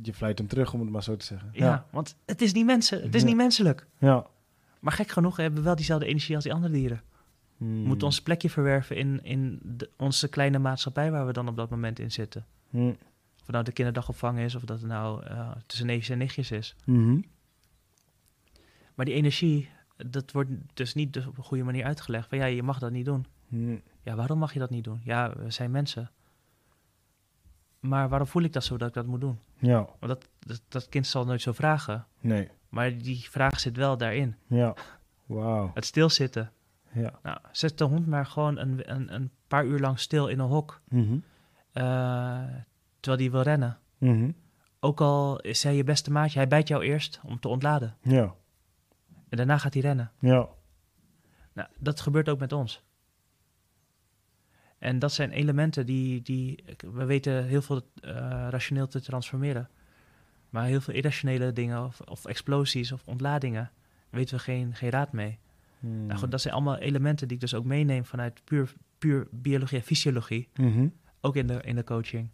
[0.03, 1.49] je fluit hem terug om het maar zo te zeggen.
[1.53, 3.27] Ja, want het is niet mensen, het is Ja.
[3.27, 3.87] niet menselijk.
[3.99, 4.27] Ja.
[4.81, 7.03] Maar gek genoeg hebben we wel diezelfde energie als die andere dieren.
[7.57, 7.83] Hmm.
[7.83, 11.57] We moeten ons plekje verwerven in, in de- onze kleine maatschappij waar we dan op
[11.57, 12.47] dat moment in zitten.
[12.71, 12.89] Hmm.
[12.89, 16.51] Of het nou de kinderdagopvang is, of dat het nou eh, tussen neefjes en nichtjes
[16.51, 16.77] is.
[16.85, 17.19] Mhm.
[18.95, 22.29] Maar die energie, dat wordt dus niet op een goede manier uitgelegd.
[22.29, 23.27] Van ja, je mag dat niet doen.
[23.49, 23.83] Hmm.
[24.03, 25.01] Ja, waarom mag je dat niet doen?
[25.05, 26.11] Ja, we zijn mensen.
[27.81, 29.39] Maar waarom voel ik dat zo dat ik dat moet doen?
[29.59, 29.77] Ja.
[29.77, 32.07] Want dat, dat, dat kind zal nooit zo vragen.
[32.21, 32.49] Nee.
[32.69, 34.37] Maar die vraag zit wel daarin.
[34.47, 34.75] Ja.
[35.27, 35.71] Wauw.
[35.75, 36.53] Het stilzitten.
[36.93, 37.19] Ja.
[37.23, 40.49] Nou, zet de hond maar gewoon een, een, een paar uur lang stil in een
[40.49, 40.81] hok.
[40.89, 41.17] Mhm.
[41.73, 42.45] eh,
[43.01, 43.79] terwijl die wil rennen.
[43.99, 44.31] Mhm.
[44.81, 47.97] Ook al is hij je beste maatje, hij bijt jou eerst om te ontladen.
[48.03, 48.35] Ja.
[49.35, 50.11] En daarna gaat hij rennen.
[50.19, 50.49] Ja.
[51.53, 52.83] Nou, dat gebeurt ook met ons.
[54.79, 58.13] En dat zijn elementen die, die we weten heel veel eh,
[58.51, 59.71] rationeel te transformeren.
[60.51, 63.71] Maar heel veel irrationele dingen of, of explosies of ontladingen
[64.11, 65.39] weten we geen, geen raad mee.
[65.81, 66.07] Hmm.
[66.07, 69.79] Nou goed, dat zijn allemaal elementen die ik dus ook meeneem vanuit puur, puur biologie
[69.79, 70.49] en fysiologie.
[70.55, 70.89] Mhm.
[71.21, 72.29] Ook in de, in de coaching.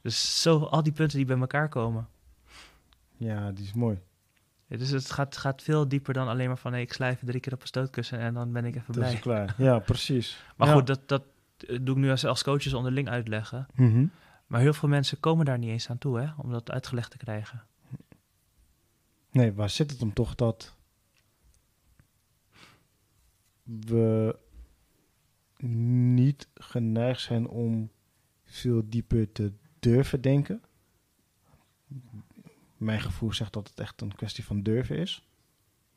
[0.00, 2.08] Dus zo, al die punten die bij elkaar komen.
[3.16, 3.98] Ja, die is mooi.
[4.68, 6.72] Dus het gaat, gaat veel dieper dan alleen maar van...
[6.72, 9.12] Hey, ik even drie keer op een stootkussen en dan ben ik even Dat blij.
[9.12, 9.54] is klaar.
[9.58, 10.44] Ja, precies.
[10.56, 10.74] Maar Ja.
[10.74, 11.22] goed, dat, dat
[11.56, 13.66] doe ik nu als, als coaches onderling uitleggen.
[13.74, 14.06] Mhm.
[14.46, 17.16] Maar heel veel mensen komen daar niet eens aan toe, hè, om dat uitgelegd te
[17.16, 17.62] krijgen.
[19.30, 20.76] Nee, waar zit het om toch dat
[23.62, 24.36] we
[25.66, 27.90] niet geneigd zijn om
[28.44, 30.62] veel dieper te durven denken.
[32.76, 35.28] Mijn gevoel zegt dat het echt een kwestie van durven is.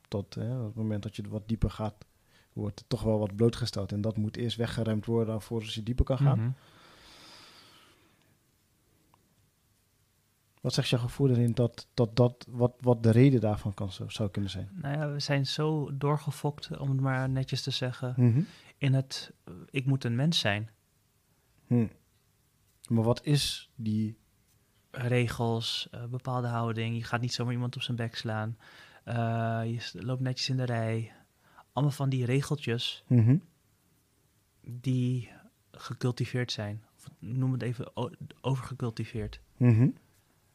[0.07, 2.05] Tot hè, op het moment dat je wat dieper gaat,
[2.53, 3.91] wordt er toch wel wat blootgesteld.
[3.91, 6.39] En dat moet eerst weggeruimd worden voordat je dieper kan gaan.
[6.39, 6.49] Mhm.
[10.61, 14.09] Wat zegt je gevoel erin dat, dat, dat wat, wat de reden daarvan kan, zo-
[14.09, 14.69] zou kunnen zijn?
[14.73, 18.41] Nou ja, we zijn zo doorgefokt, om het maar netjes te zeggen, Mhm.
[18.77, 20.69] in het eh, ik moet een mens zijn.
[21.67, 21.87] Hm.
[22.89, 24.17] Maar wat is die...
[24.91, 26.95] Regels, eh, bepaalde houding.
[26.97, 28.57] Je gaat niet zomaar iemand op zijn bek slaan.
[29.03, 31.11] Eh, je loopt netjes in de rij.
[31.73, 33.37] Allemaal van die regeltjes Mhm.
[34.61, 35.31] die
[35.71, 36.83] gecultiveerd zijn.
[36.95, 37.91] Of noem het even
[38.41, 39.39] overgecultiveerd.
[39.57, 39.89] Mhm.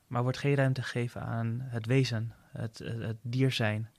[0.06, 3.90] Maar wordt geen ruimte gegeven aan het wezen, het, het, het dier zijn.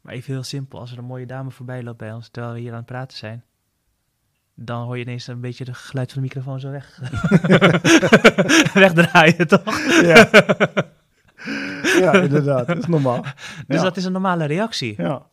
[0.00, 2.60] Maar even heel simpel, als er een mooie dame voorbij loopt bij ons terwijl we
[2.60, 3.44] hier aan het praten zijn,
[4.54, 6.98] dan hoor je ineens een beetje het geluid van de microfoon zo weg.
[8.74, 9.80] wegdraaien, toch?
[10.02, 10.28] Ja.
[12.00, 12.66] ja, inderdaad.
[12.66, 13.22] Dat is normaal.
[13.22, 13.82] Dus Ja.
[13.82, 14.94] dat is een normale reactie.
[15.02, 15.26] Ja.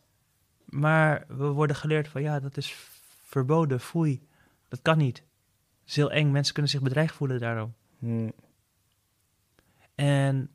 [0.64, 2.74] Maar we worden geleerd van ja, dat is
[3.24, 4.26] verboden, foei.
[4.68, 5.16] Dat kan niet.
[5.80, 7.74] Het is heel eng, mensen kunnen zich bedreigd voelen daarom.
[7.98, 8.28] Hm.
[9.94, 10.50] En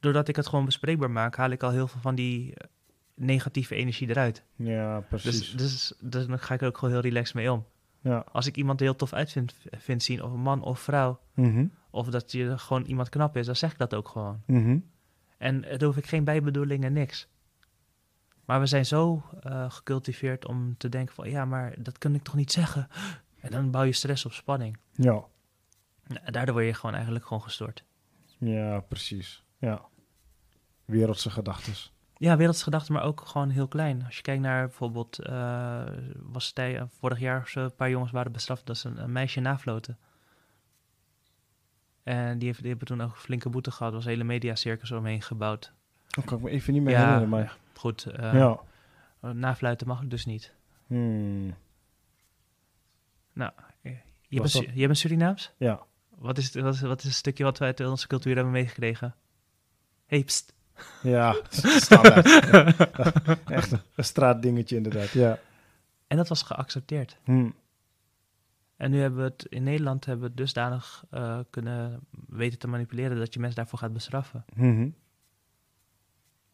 [0.00, 2.66] doordat ik het gewoon bespreekbaar maak, haal ik al heel veel van die eh,
[3.14, 4.42] negatieve energie eruit.
[4.56, 5.38] Ja, precies.
[5.38, 7.66] Dus, dus, dus dan ga ik er ook gewoon heel relaxed mee om.
[8.02, 8.24] Ja.
[8.32, 11.66] Als ik iemand heel tof uit vind, vind zien, of een man of vrouw, Mhm.
[11.90, 14.42] of dat je gewoon iemand knap is, dan zeg ik dat ook gewoon.
[14.46, 14.78] Mhm.
[15.38, 17.28] En daar hoef ik geen bijbedoelingen, niks.
[18.44, 22.22] Maar we zijn zo eh, gecultiveerd om te denken van, ja, maar dat kan ik
[22.22, 22.88] toch niet zeggen?
[23.40, 24.78] En dan bouw je stress op spanning.
[24.92, 25.24] Ja.
[26.22, 27.84] En daardoor word je gewoon eigenlijk gewoon gestoord.
[28.38, 29.44] Ja, precies.
[29.58, 29.82] Ja.
[30.84, 31.92] Wereldse gedachtes.
[32.22, 34.04] Ja, wereldse gedachten, maar ook gewoon heel klein.
[34.04, 35.82] Als je kijkt naar bijvoorbeeld, eh,
[36.16, 39.12] was het tij- vorig jaar zo een paar jongens waren bestraft dat ze een, een
[39.12, 39.98] meisje nafloten.
[42.02, 43.88] En die, heeft, die hebben toen ook flinke boete gehad.
[43.88, 45.72] Er was een hele mediacircus omheen gebouwd.
[46.06, 47.56] Dat kan ik me even niet meer Ja, herinneren, maar...
[47.74, 48.58] Goed, eh ja.
[49.32, 50.54] nafluiten mag dus niet.
[50.86, 51.54] Hmm.
[54.28, 55.52] Je Was bent, dat- jij bent Surinaams?
[55.56, 55.82] Ja.
[56.08, 58.52] Wat is, het- wat, is, wat is een stukje wat wij uit onze cultuur hebben
[58.52, 59.14] meegekregen?
[60.06, 60.54] Hey, pst.
[61.02, 61.36] Ja,
[61.86, 62.28] standaard.
[62.28, 62.64] Ja.
[63.58, 65.38] Echt een, straatdingetje inderdaad, ja.
[66.06, 67.16] En dat was geaccepteerd.
[67.24, 67.54] Hmm.
[68.76, 72.68] En nu hebben we het in Nederland hebben we het dusdanig eh, kunnen weten te
[72.68, 74.44] manipuleren dat je mensen daarvoor gaat bestraffen.
[74.54, 74.88] Mhm.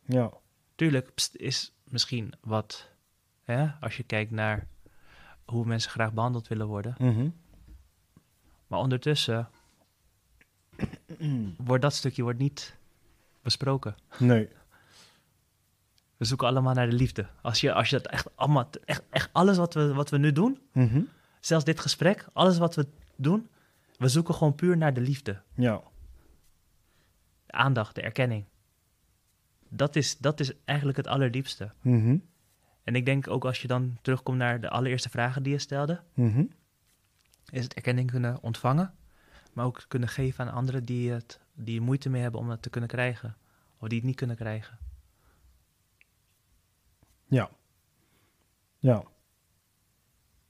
[0.04, 0.32] Ja.
[0.74, 2.90] Tuurlijk pst, is misschien wat,
[3.42, 4.66] hè, als je kijkt naar
[5.44, 6.94] hoe mensen graag behandeld willen worden.
[6.98, 7.28] Mhm.
[8.66, 9.48] Maar ondertussen
[11.56, 12.77] wordt dat stukje wordt niet
[13.42, 13.94] besproken.
[14.18, 14.48] Nee.
[16.16, 17.26] We zoeken allemaal naar de liefde.
[17.42, 20.32] Als je, als je dat echt allemaal, echt, echt alles wat we, wat we nu
[20.32, 21.00] doen, Mhm.
[21.40, 22.86] zelfs dit gesprek, alles wat we
[23.16, 23.48] doen,
[23.96, 25.42] we zoeken gewoon puur naar de liefde.
[25.54, 25.80] Ja.
[27.46, 28.44] De aandacht, de erkenning.
[29.68, 31.72] Dat is, dat is eigenlijk het allerdiepste.
[31.82, 32.16] Mhm.
[32.84, 36.00] En ik denk ook als je dan terugkomt naar de allereerste vragen die je stelde,
[36.14, 36.44] Mhm.
[37.50, 38.94] is het erkenning kunnen ontvangen,
[39.52, 42.62] maar ook kunnen geven aan anderen die, het, die er moeite mee hebben om het
[42.62, 43.36] te kunnen krijgen.
[43.78, 44.78] Of die het niet kunnen krijgen.
[47.26, 47.50] Ja.
[48.78, 49.02] Ja.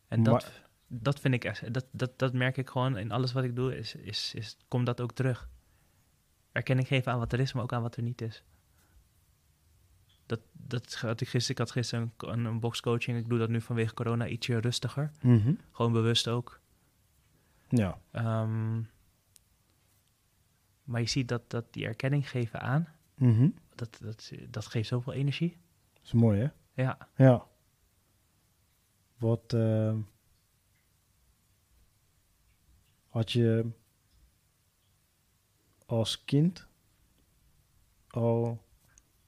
[0.09, 3.33] En dat, Maar- dat vind ik, echt- dat, dat, dat merk ik gewoon in alles
[3.33, 5.49] wat ik doe, is, is, is, komt dat ook terug.
[6.53, 8.43] Erkenning geven aan wat er is, maar ook aan wat er niet is.
[10.27, 13.61] Dat, dat had ik gisteren, ik had gisteren een, een, boxcoaching, ik doe dat nu
[13.61, 15.11] vanwege corona ietsje rustiger.
[15.23, 15.55] Mhm.
[15.73, 16.61] Gewoon bewust ook.
[17.69, 17.99] Ja.
[18.11, 18.81] Ehm,
[20.89, 23.49] maar je ziet dat, dat die erkenning geven aan, Mhm.
[23.74, 25.57] dat, dat, dat geeft zoveel energie.
[25.93, 26.49] Dat is mooi, hè?
[26.82, 27.47] Ja, Ja.
[29.16, 29.95] Wat eh,
[33.09, 33.70] had je
[35.86, 36.66] als kind
[38.09, 38.64] al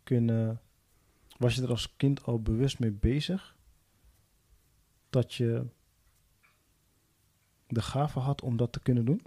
[0.03, 0.61] kunnen,
[1.39, 3.57] was je er als kind al bewust mee bezig
[5.11, 5.67] dat je
[7.67, 9.23] de gave had om dat te kunnen doen?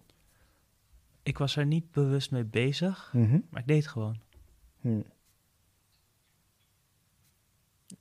[1.24, 3.40] Ik was er niet bewust mee bezig, Mhm.
[3.50, 4.20] maar ik deed het gewoon.
[4.82, 5.02] Hm.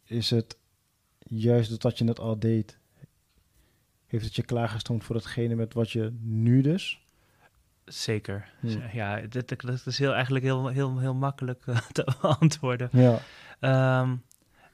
[0.04, 0.58] Is het
[1.18, 2.78] juist dat je het al deed,
[4.06, 7.00] heeft het je klaargestoomd voor hetgene met wat je nu dus?
[7.84, 8.48] Zeker.
[8.60, 8.78] Hm.
[8.92, 12.88] Ja, dit, dat is heel, eigenlijk heel, heel, heel makkelijk eh, te beantwoorden.
[12.92, 13.18] Ja.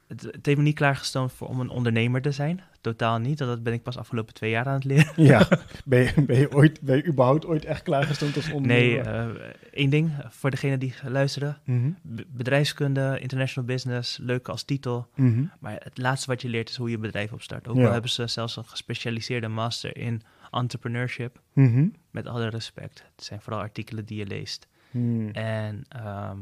[0.06, 2.60] Het, het heeft me niet klaargestoomd voor om een ondernemer te zijn.
[2.80, 3.38] Totaal niet.
[3.38, 5.12] Dat ben ik pas afgelopen twee jaar aan het leren.
[5.16, 5.48] Ja,
[5.84, 9.04] ben je, ben je, ooit, ben je überhaupt ooit echt klaargestoomd als ondernemer?
[9.04, 11.58] Nee, uh, één ding voor degene die luisteren.
[11.64, 11.90] Mhm.
[12.28, 15.08] Bedrijfskunde, international business, leuk als titel.
[15.14, 15.44] Mhm.
[15.60, 17.68] Maar het laatste wat je leert is hoe je bedrijf opstart.
[17.68, 17.86] Ook Ja.
[17.86, 21.40] al hebben ze zelfs een gespecialiseerde master in entrepreneurship.
[21.52, 21.88] Mhm.
[22.10, 23.04] Met alle respect.
[23.16, 24.68] Het zijn vooral artikelen die je leest.
[24.90, 25.30] Hmm.
[25.30, 26.36] En ehm,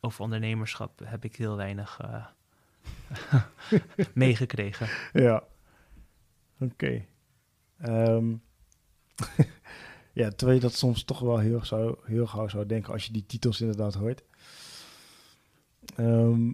[0.00, 2.24] over ondernemerschap heb ik heel weinig eh,
[4.14, 4.88] meegekregen.
[5.12, 5.44] Ja.
[6.60, 7.04] Oké.
[7.78, 8.34] Ehm,
[10.20, 13.12] ja, terwijl je dat soms toch wel heel, zou, heel gauw zou denken als je
[13.12, 14.22] die titels inderdaad hoort.
[15.96, 16.52] Ehm,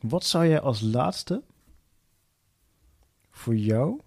[0.00, 1.42] wat zou jij als laatste
[3.30, 4.00] voor jou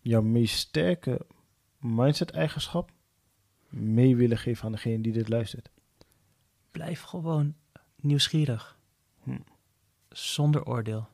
[0.00, 1.26] jouw meest sterke
[1.78, 2.90] mindset-eigenschap
[3.68, 5.70] mee willen geven aan degene die dit luistert?
[6.72, 7.54] Blijf gewoon
[7.96, 8.80] nieuwsgierig.
[9.22, 9.40] Hm.
[10.08, 11.08] Zonder oordeel.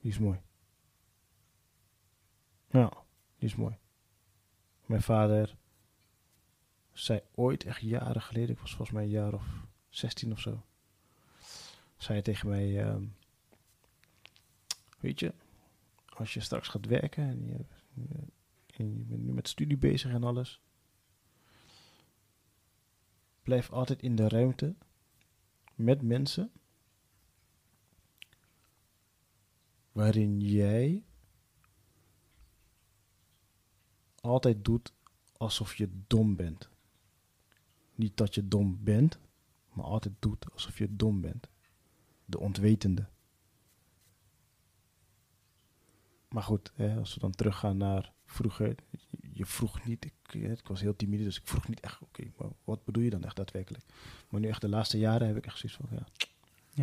[0.00, 0.40] Die is mooi.
[2.70, 2.92] Ja,
[3.38, 3.78] die is mooi.
[4.86, 5.56] Mijn vader
[6.92, 10.64] zei ooit, echt jaren geleden, ik was volgens mij een jaar of 16 of zo,
[11.96, 13.04] zei tegen mij, ehm,
[14.98, 15.34] weet je,
[16.08, 17.64] als je straks gaat werken en je,
[18.76, 20.60] en je bent nu met studie bezig en alles,
[23.50, 24.74] blijf altijd in de ruimte
[25.74, 26.52] met mensen
[29.92, 31.04] waarin jij
[34.20, 34.92] altijd doet
[35.36, 36.68] alsof je dom bent.
[37.94, 39.18] Niet dat je dom bent,
[39.72, 41.48] maar altijd doet alsof je dom bent.
[42.24, 43.08] De ontwetende.
[46.28, 48.74] Maar goed, hè, als we dan teruggaan naar vroeger.
[49.40, 52.48] Je vroeg niet, ik, ik was heel timide, dus ik vroeg niet echt, oké, maar
[52.64, 53.84] wat bedoel je dan echt daadwerkelijk?
[54.28, 56.04] Maar nu echt de laatste jaren heb ik echt zoiets van, ja,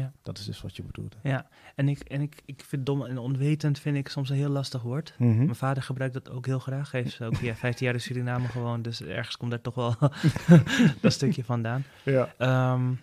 [0.02, 0.12] Ja.
[0.24, 1.16] dat is dus wat je bedoelde.
[1.24, 4.50] Ja, en ik, en ik, ik vind dom en onwetend vind ik soms een heel
[4.50, 5.14] lastig woord.
[5.18, 5.38] Mhm.
[5.38, 6.92] Mijn vader gebruikt dat ook heel graag.
[6.92, 9.96] Hij heeft ook ja, 15 jaar in Suriname gewoond, dus ergens komt daar toch wel
[11.02, 11.84] dat stukje vandaan.
[12.04, 12.34] Ja.
[12.38, 12.94] Ehm,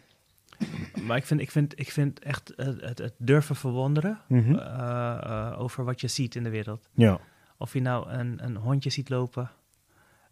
[1.07, 4.55] maar ik vind, ik vind, ik vind echt het, het, het durven verwonderen Mhm.
[4.55, 6.89] eh, eh, over wat je ziet in de wereld.
[6.95, 7.21] Ja.
[7.57, 9.51] Of je nou een, een hondje ziet lopen,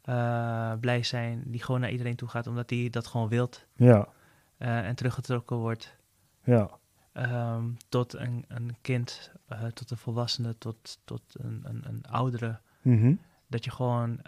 [0.03, 4.09] eh, blij zijn, die gewoon naar iedereen toe gaat omdat hij dat gewoon wilt Ja.
[4.57, 5.97] eh, en teruggetrokken wordt.
[6.45, 6.71] Ja.
[7.13, 12.61] Ehm, tot een, een kind, eh, tot een volwassene, tot, tot een, een, een oudere.
[12.83, 13.15] Mhm.
[13.47, 14.21] Dat je gewoon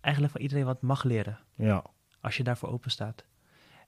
[0.00, 1.84] eigenlijk van iedereen wat mag leren Ja.
[2.20, 3.24] als je daarvoor open staat.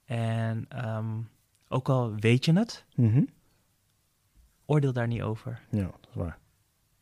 [0.05, 1.21] En ehm,
[1.67, 3.23] ook al weet je het, Mhm.
[4.65, 5.61] oordeel daar niet over.
[5.69, 6.37] Ja, dat is waar.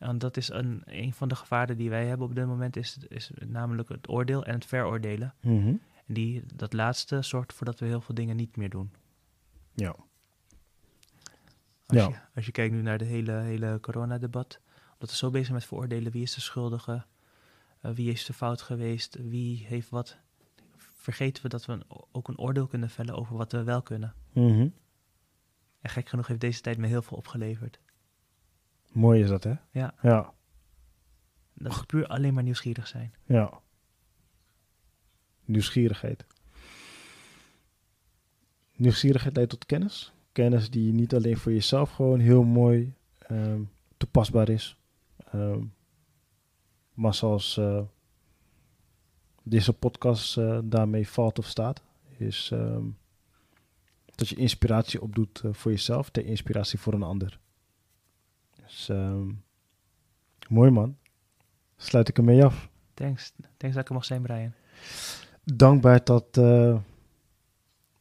[0.06, 2.98] Want dat is een, een van de gevaren die wij hebben op dit moment, is,
[3.08, 5.34] is namelijk het oordeel en het veroordelen.
[5.40, 5.66] Mhm.
[6.06, 8.90] En die, dat laatste zorgt ervoor dat we heel veel dingen niet meer doen.
[9.74, 9.88] Ja.
[11.86, 12.08] Als, Ja.
[12.08, 14.60] je, als je kijkt nu naar de hele, hele coronadebat,
[14.92, 17.04] omdat we zo bezig zijn met veroordelen, wie is de schuldige,
[17.80, 20.16] eh, wie is de fout geweest, wie heeft wat,
[20.76, 24.14] vergeten we dat we een- ook een oordeel kunnen vellen over wat we wel kunnen.
[24.32, 24.68] Mhm.
[25.80, 27.78] En gek genoeg heeft deze tijd me heel veel opgeleverd.
[28.92, 29.54] Mooi is dat, hè?
[29.70, 29.94] Ja.
[30.02, 30.32] Ja.
[31.54, 33.14] Dat is puur alleen maar nieuwsgierig zijn.
[33.26, 33.60] Ja.
[35.44, 36.24] Nieuwsgierigheid.
[38.76, 40.12] Nieuwsgierigheid leidt tot kennis.
[40.32, 43.62] Kennis die niet alleen voor jezelf gewoon heel mooi ehm,
[43.96, 44.76] toepasbaar is.
[45.32, 45.64] Ehm,
[46.94, 47.82] maar zoals eh,
[49.42, 51.82] deze podcast eh, daarmee valt of staat,
[52.16, 52.84] is ehm,
[54.14, 57.40] dat je inspiratie opdoet eh, voor jezelf, ter inspiratie voor een ander.
[58.72, 59.28] Dus ehm,
[60.48, 60.96] mooi man.
[61.76, 62.68] Sluit ik ermee af.
[62.94, 64.52] Thanks, thanks dat ik er mag zijn, Brian.
[65.44, 66.78] dankbaar dat, eh,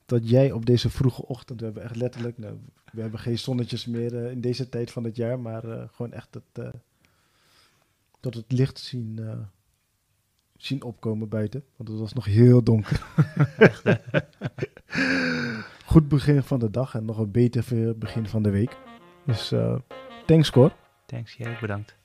[0.06, 2.58] dat jij op deze vroege ochtend, we hebben echt letterlijk, nou,
[2.92, 6.14] we hebben geen zonnetjes meer eh, in deze tijd van het jaar, maar eh, gewoon
[6.14, 6.74] echt het,
[8.20, 9.20] tot het licht zien,
[10.58, 13.06] zien opkomen buiten, want het was nog heel donker.
[15.86, 18.78] Goed begin van de dag en nog een beter begin van de week.
[19.26, 19.76] Dus eh
[20.32, 20.72] thanks Cor.
[21.06, 22.01] Thanks, jij bedankt.